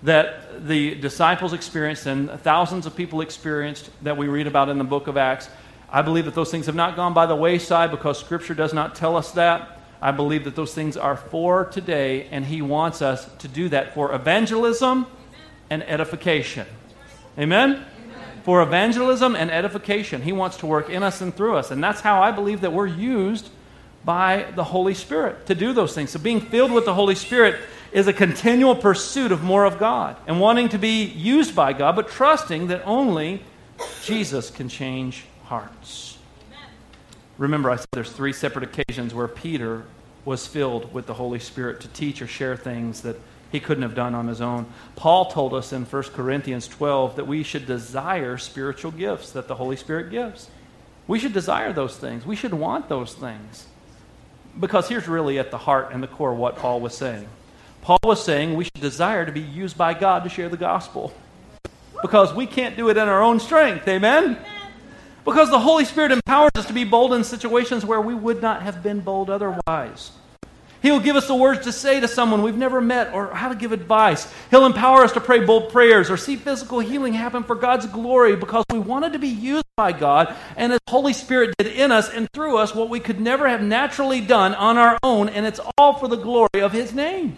[0.02, 4.82] that the disciples experienced and thousands of people experienced that we read about in the
[4.82, 5.48] book of Acts,
[5.88, 8.96] I believe that those things have not gone by the wayside because Scripture does not
[8.96, 9.78] tell us that.
[10.00, 13.94] I believe that those things are for today, and He wants us to do that
[13.94, 15.06] for evangelism
[15.70, 16.66] and edification.
[17.38, 17.84] Amen?
[18.44, 20.22] For evangelism and edification.
[20.22, 21.70] He wants to work in us and through us.
[21.70, 23.48] And that's how I believe that we're used
[24.04, 26.10] by the Holy Spirit to do those things.
[26.10, 27.60] So, being filled with the Holy Spirit
[27.92, 31.94] is a continual pursuit of more of God and wanting to be used by God,
[31.94, 33.42] but trusting that only
[34.02, 36.18] Jesus can change hearts.
[37.38, 39.84] Remember, I said there's three separate occasions where Peter
[40.24, 43.16] was filled with the Holy Spirit to teach or share things that
[43.52, 44.66] he couldn't have done on his own.
[44.96, 49.54] Paul told us in 1 Corinthians 12 that we should desire spiritual gifts that the
[49.54, 50.48] Holy Spirit gives.
[51.06, 52.24] We should desire those things.
[52.24, 53.66] We should want those things.
[54.58, 57.28] Because here's really at the heart and the core what Paul was saying.
[57.82, 61.12] Paul was saying we should desire to be used by God to share the gospel.
[62.00, 63.86] Because we can't do it in our own strength.
[63.86, 64.38] Amen?
[65.24, 68.62] Because the Holy Spirit empowers us to be bold in situations where we would not
[68.62, 70.12] have been bold otherwise.
[70.82, 73.54] He'll give us the words to say to someone we've never met or how to
[73.54, 74.30] give advice.
[74.50, 78.34] He'll empower us to pray bold prayers or see physical healing happen for God's glory
[78.34, 82.10] because we wanted to be used by God and His Holy Spirit did in us
[82.10, 85.60] and through us what we could never have naturally done on our own, and it's
[85.78, 87.36] all for the glory of His name.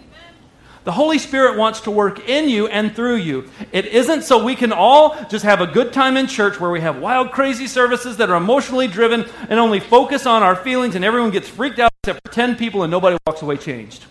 [0.84, 3.48] The Holy Spirit wants to work in you and through you.
[3.72, 6.82] It isn't so we can all just have a good time in church where we
[6.82, 11.02] have wild, crazy services that are emotionally driven and only focus on our feelings and
[11.02, 14.04] everyone gets freaked out except for 10 people and nobody walks away changed.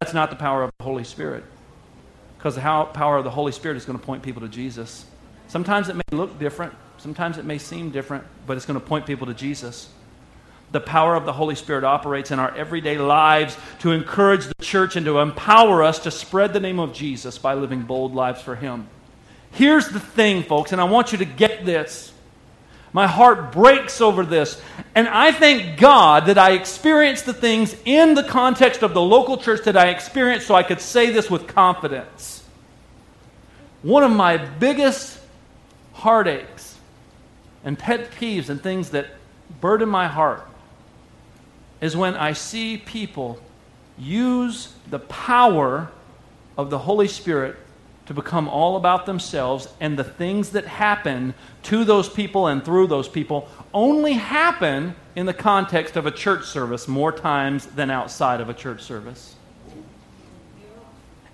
[0.00, 1.44] That's not the power of the Holy Spirit.
[2.36, 5.06] Because the power of the Holy Spirit is going to point people to Jesus.
[5.48, 9.06] Sometimes it may look different, sometimes it may seem different, but it's going to point
[9.06, 9.88] people to Jesus
[10.72, 14.96] the power of the Holy Spirit operates in our everyday lives to encourage the church
[14.96, 18.56] and to empower us to spread the name of Jesus by living bold lives for
[18.56, 18.88] Him.
[19.50, 22.11] Here's the thing, folks, and I want you to get this.
[22.92, 24.60] My heart breaks over this.
[24.94, 29.38] And I thank God that I experienced the things in the context of the local
[29.38, 32.44] church that I experienced so I could say this with confidence.
[33.82, 35.18] One of my biggest
[35.94, 36.76] heartaches
[37.64, 39.06] and pet peeves and things that
[39.60, 40.46] burden my heart
[41.80, 43.40] is when I see people
[43.98, 45.90] use the power
[46.56, 47.56] of the Holy Spirit
[48.12, 51.32] to become all about themselves, and the things that happen
[51.62, 56.44] to those people and through those people only happen in the context of a church
[56.44, 59.34] service more times than outside of a church service.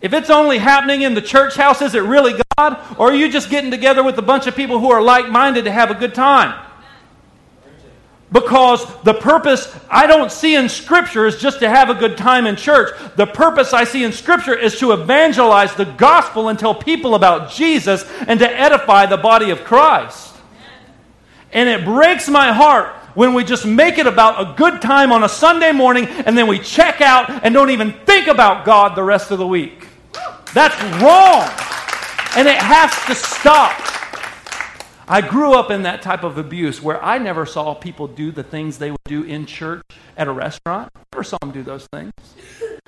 [0.00, 2.78] If it's only happening in the church house, is it really God?
[2.96, 5.64] Or are you just getting together with a bunch of people who are like minded
[5.64, 6.67] to have a good time?
[8.30, 12.46] Because the purpose I don't see in Scripture is just to have a good time
[12.46, 12.90] in church.
[13.16, 17.50] The purpose I see in Scripture is to evangelize the gospel and tell people about
[17.50, 20.34] Jesus and to edify the body of Christ.
[21.52, 25.24] And it breaks my heart when we just make it about a good time on
[25.24, 29.02] a Sunday morning and then we check out and don't even think about God the
[29.02, 29.86] rest of the week.
[30.52, 31.48] That's wrong.
[32.36, 33.97] And it has to stop.
[35.10, 38.42] I grew up in that type of abuse where I never saw people do the
[38.42, 39.82] things they would do in church
[40.18, 40.90] at a restaurant.
[40.94, 42.12] I never saw them do those things.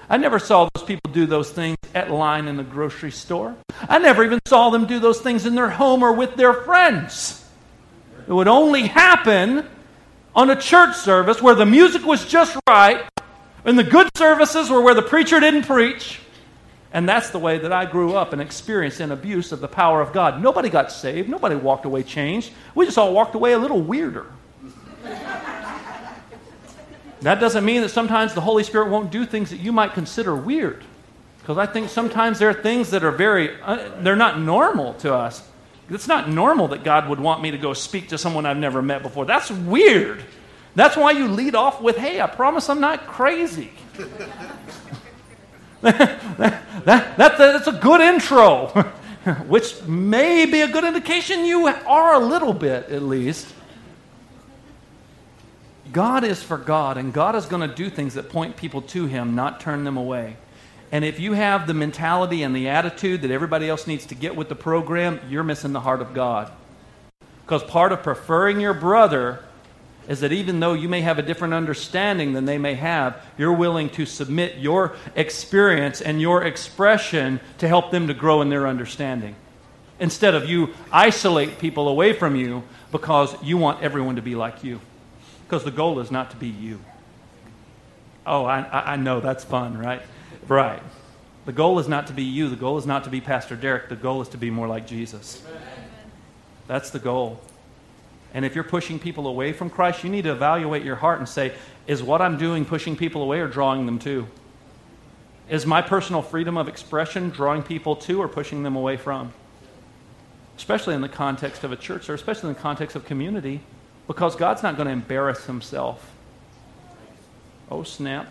[0.06, 3.56] I never saw those people do those things at line in the grocery store.
[3.88, 7.42] I never even saw them do those things in their home or with their friends.
[8.28, 9.66] It would only happen
[10.34, 13.02] on a church service where the music was just right
[13.64, 16.20] and the good services were where the preacher didn't preach
[16.92, 20.00] and that's the way that I grew up and experienced an abuse of the power
[20.00, 20.42] of God.
[20.42, 21.28] Nobody got saved.
[21.28, 22.52] Nobody walked away changed.
[22.74, 24.26] We just all walked away a little weirder.
[27.20, 30.34] that doesn't mean that sometimes the Holy Spirit won't do things that you might consider
[30.34, 30.82] weird.
[31.38, 35.14] Because I think sometimes there are things that are very, uh, they're not normal to
[35.14, 35.48] us.
[35.88, 38.82] It's not normal that God would want me to go speak to someone I've never
[38.82, 39.24] met before.
[39.24, 40.24] That's weird.
[40.74, 43.72] That's why you lead off with, hey, I promise I'm not crazy.
[45.82, 48.66] that, that, that, that's a good intro,
[49.46, 53.54] which may be a good indication you are a little bit, at least.
[55.92, 59.06] God is for God, and God is going to do things that point people to
[59.06, 60.36] Him, not turn them away.
[60.92, 64.36] And if you have the mentality and the attitude that everybody else needs to get
[64.36, 66.52] with the program, you're missing the heart of God.
[67.44, 69.44] Because part of preferring your brother
[70.10, 73.52] is that even though you may have a different understanding than they may have, you're
[73.52, 78.66] willing to submit your experience and your expression to help them to grow in their
[78.66, 79.36] understanding.
[80.00, 84.64] Instead of you isolate people away from you because you want everyone to be like
[84.64, 84.80] you.
[85.46, 86.80] Because the goal is not to be you.
[88.26, 90.02] Oh, I, I know that's fun, right?
[90.48, 90.82] Right.
[91.44, 92.48] The goal is not to be you.
[92.48, 93.88] The goal is not to be Pastor Derek.
[93.88, 95.40] The goal is to be more like Jesus.
[96.66, 97.40] That's the goal.
[98.32, 101.28] And if you're pushing people away from Christ, you need to evaluate your heart and
[101.28, 101.52] say,
[101.86, 104.26] is what I'm doing pushing people away or drawing them to?
[105.48, 109.32] Is my personal freedom of expression drawing people to or pushing them away from?
[110.56, 113.60] Especially in the context of a church or especially in the context of community,
[114.06, 116.12] because God's not going to embarrass himself.
[117.68, 118.30] Oh, snap.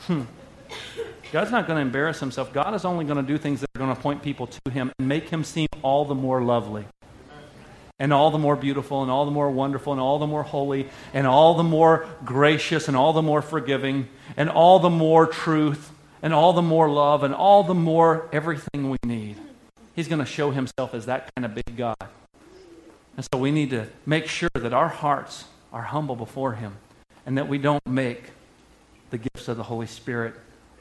[0.00, 0.22] Hmm.
[1.32, 2.52] God's not going to embarrass himself.
[2.52, 4.92] God is only going to do things that are going to point people to him
[4.98, 6.86] and make him seem all the more lovely
[7.98, 10.88] and all the more beautiful and all the more wonderful and all the more holy
[11.12, 15.90] and all the more gracious and all the more forgiving and all the more truth
[16.22, 19.36] and all the more love and all the more everything we need.
[19.94, 21.96] He's going to show himself as that kind of big God.
[23.16, 26.76] And so we need to make sure that our hearts are humble before him
[27.26, 28.30] and that we don't make
[29.10, 30.34] the gifts of the Holy Spirit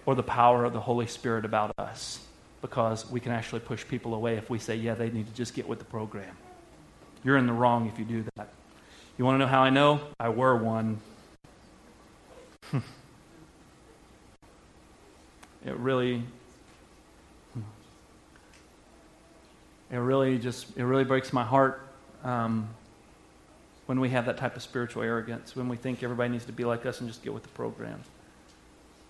[0.05, 2.19] or the power of the Holy Spirit about us
[2.61, 5.55] because we can actually push people away if we say, yeah, they need to just
[5.55, 6.35] get with the program.
[7.23, 8.49] You're in the wrong if you do that.
[9.17, 9.99] You want to know how I know?
[10.19, 10.99] I were one.
[12.73, 12.81] it
[15.65, 16.23] really
[19.89, 21.81] it really just it really breaks my heart
[22.23, 22.69] um,
[23.85, 26.65] when we have that type of spiritual arrogance when we think everybody needs to be
[26.65, 28.01] like us and just get with the program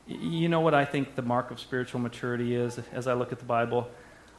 [0.07, 3.39] you know what i think the mark of spiritual maturity is as i look at
[3.39, 3.89] the bible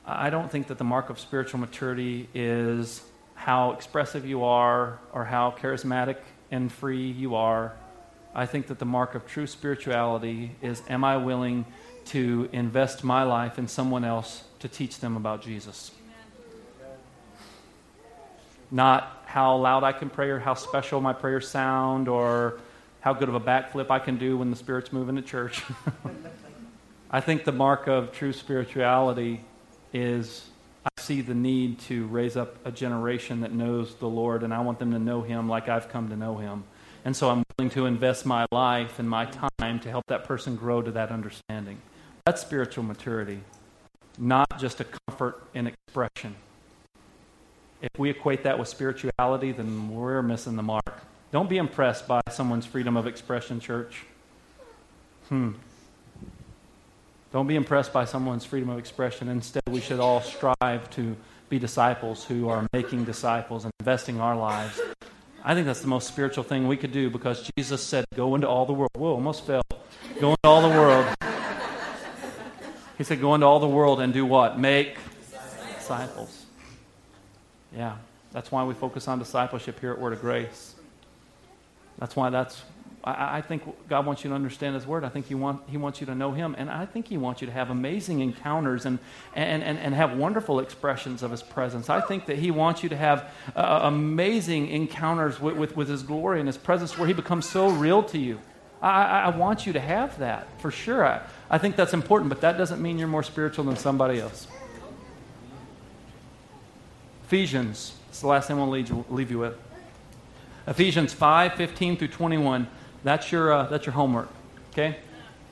[0.07, 3.03] i don't think that the mark of spiritual maturity is
[3.39, 6.17] how expressive you are or how charismatic
[6.51, 7.73] and free you are.
[8.35, 11.65] I think that the mark of true spirituality is am I willing
[12.07, 15.93] to invest my life in someone else to teach them about Jesus?
[18.73, 22.59] Not how loud I can pray or how special my prayers sound or
[23.01, 25.63] how good of a backflip I can do when the Spirit's moving to church.
[27.11, 29.45] I think the mark of true spirituality
[29.93, 30.48] is
[30.97, 34.61] I see the need to raise up a generation that knows the Lord, and I
[34.61, 36.65] want them to know Him like I've come to know Him.
[37.05, 40.57] And so I'm willing to invest my life and my time to help that person
[40.57, 41.79] grow to that understanding.
[42.27, 43.41] That's spiritual maturity,
[44.19, 46.35] not just a comfort in expression.
[47.81, 51.03] If we equate that with spirituality, then we're missing the mark.
[51.31, 54.03] Don't be impressed by someone's freedom of expression, church.
[55.29, 55.53] Hmm.
[57.33, 59.29] Don't be impressed by someone's freedom of expression.
[59.29, 61.17] Instead, we should all strive to
[61.51, 64.81] be disciples who are making disciples and investing our lives.
[65.45, 68.49] I think that's the most spiritual thing we could do because Jesus said, Go into
[68.49, 68.91] all the world.
[68.95, 69.63] Whoa, almost fell.
[70.21, 71.15] Go into all the world.
[72.97, 74.59] He said, Go into all the world and do what?
[74.59, 74.97] Make
[75.79, 76.47] disciples.
[77.77, 77.97] Yeah,
[78.33, 80.75] that's why we focus on discipleship here at Word of Grace.
[81.99, 82.63] That's why that's
[83.09, 85.05] I, I, think God wants you to understand His Word.
[85.05, 86.55] I think he, want, he wants you to know Him.
[86.59, 88.99] And I think He wants you to have amazing encounters and,
[89.35, 91.89] and, and, and have wonderful expressions of His presence.
[91.89, 96.03] I think that He wants you to have uh, amazing encounters with, with, with, His
[96.03, 98.41] glory and His presence where He becomes so real to you.
[98.83, 101.05] I, I want you to have that for sure.
[101.05, 104.47] I, I think that's important, but that doesn't mean you're more spiritual than somebody else.
[107.25, 109.55] Ephesians, it's the last thing I want to leave you, leave you with.
[110.67, 112.69] Ephesians 5 15 through 21.
[113.05, 114.29] That's your, uh, that's your homework,
[114.73, 114.97] okay?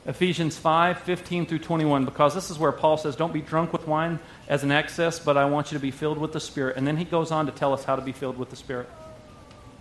[0.07, 3.89] Ephesians 5 15 through 21, because this is where Paul says, Don't be drunk with
[3.89, 6.77] wine as an excess, but I want you to be filled with the Spirit.
[6.77, 8.89] And then he goes on to tell us how to be filled with the Spirit.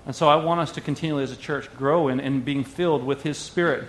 [0.06, 3.04] And so I want us to continually, as a church, grow in, in being filled
[3.04, 3.88] with his Spirit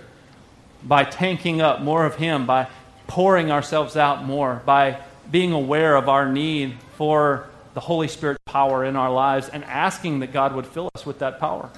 [0.83, 2.67] by tanking up more of him, by
[3.07, 5.01] pouring ourselves out more, by
[5.31, 10.19] being aware of our need for the Holy Spirit power in our lives and asking
[10.19, 11.69] that God would fill us with that power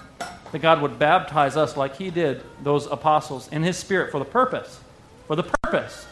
[0.51, 4.25] that God would baptize us like He did those apostles in His Spirit for the
[4.25, 4.79] purpose,
[5.27, 6.05] for the purpose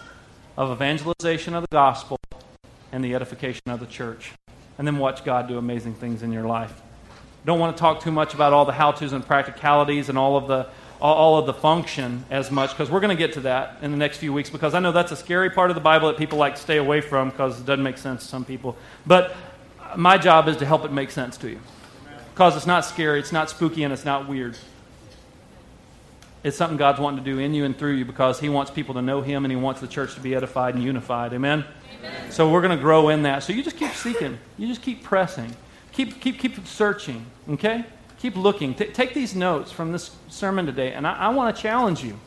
[0.55, 2.19] of evangelization of the gospel
[2.91, 4.33] and the edification of the church.
[4.77, 6.81] And then watch God do amazing things in your life.
[7.45, 10.38] Don't want to talk too much about all the how to's and practicalities and all
[10.38, 10.67] of the
[10.99, 13.97] all of the function as much because we're going to get to that in the
[13.97, 16.39] next few weeks because I know that's a scary part of the Bible that people
[16.39, 18.75] like to stay away from because it doesn't make sense to some people.
[19.05, 19.35] But
[19.95, 21.59] my job is to help it make sense to you
[22.38, 24.55] because it's not scary, it's not spooky, and it's not weird.
[26.43, 28.93] It's something God's wanting to do in you and through you because He wants people
[28.93, 31.33] to know Him and He wants the church to be edified and unified.
[31.33, 31.65] Amen?
[31.97, 32.31] Amen.
[32.31, 33.41] So we're going to grow in that.
[33.41, 35.55] So you just keep seeking, you just keep pressing,
[35.91, 37.83] keep, keep, keep searching, okay?
[38.19, 38.75] Keep looking.
[38.75, 42.19] T- take these notes from this sermon today, and I, I want to challenge you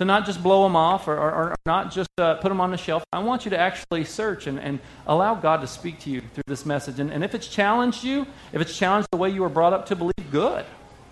[0.00, 2.70] to not just blow them off or, or, or not just uh, put them on
[2.70, 3.04] the shelf.
[3.12, 6.44] I want you to actually search and, and allow God to speak to you through
[6.46, 7.00] this message.
[7.00, 9.84] And, and if it's challenged you, if it's challenged the way you were brought up
[9.86, 10.64] to believe, good.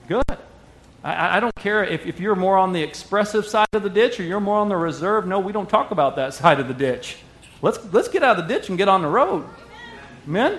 [0.09, 0.24] Good.
[1.05, 4.18] I, I don't care if, if you're more on the expressive side of the ditch
[4.20, 5.26] or you're more on the reserve.
[5.26, 7.18] No, we don't talk about that side of the ditch.
[7.61, 9.45] Let's, let's get out of the ditch and get on the road.
[10.26, 10.59] Amen?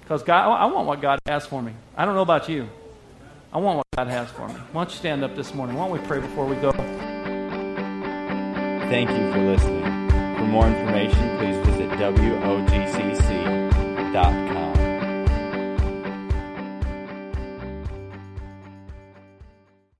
[0.00, 1.74] Because God, I want what God has for me.
[1.96, 2.68] I don't know about you.
[3.52, 4.54] I want what God has for me.
[4.72, 5.74] Why don't you stand up this morning?
[5.74, 6.70] Why don't we pray before we go?
[8.90, 9.84] Thank you for listening.
[10.36, 12.66] For more information, please visit WOGCC.com.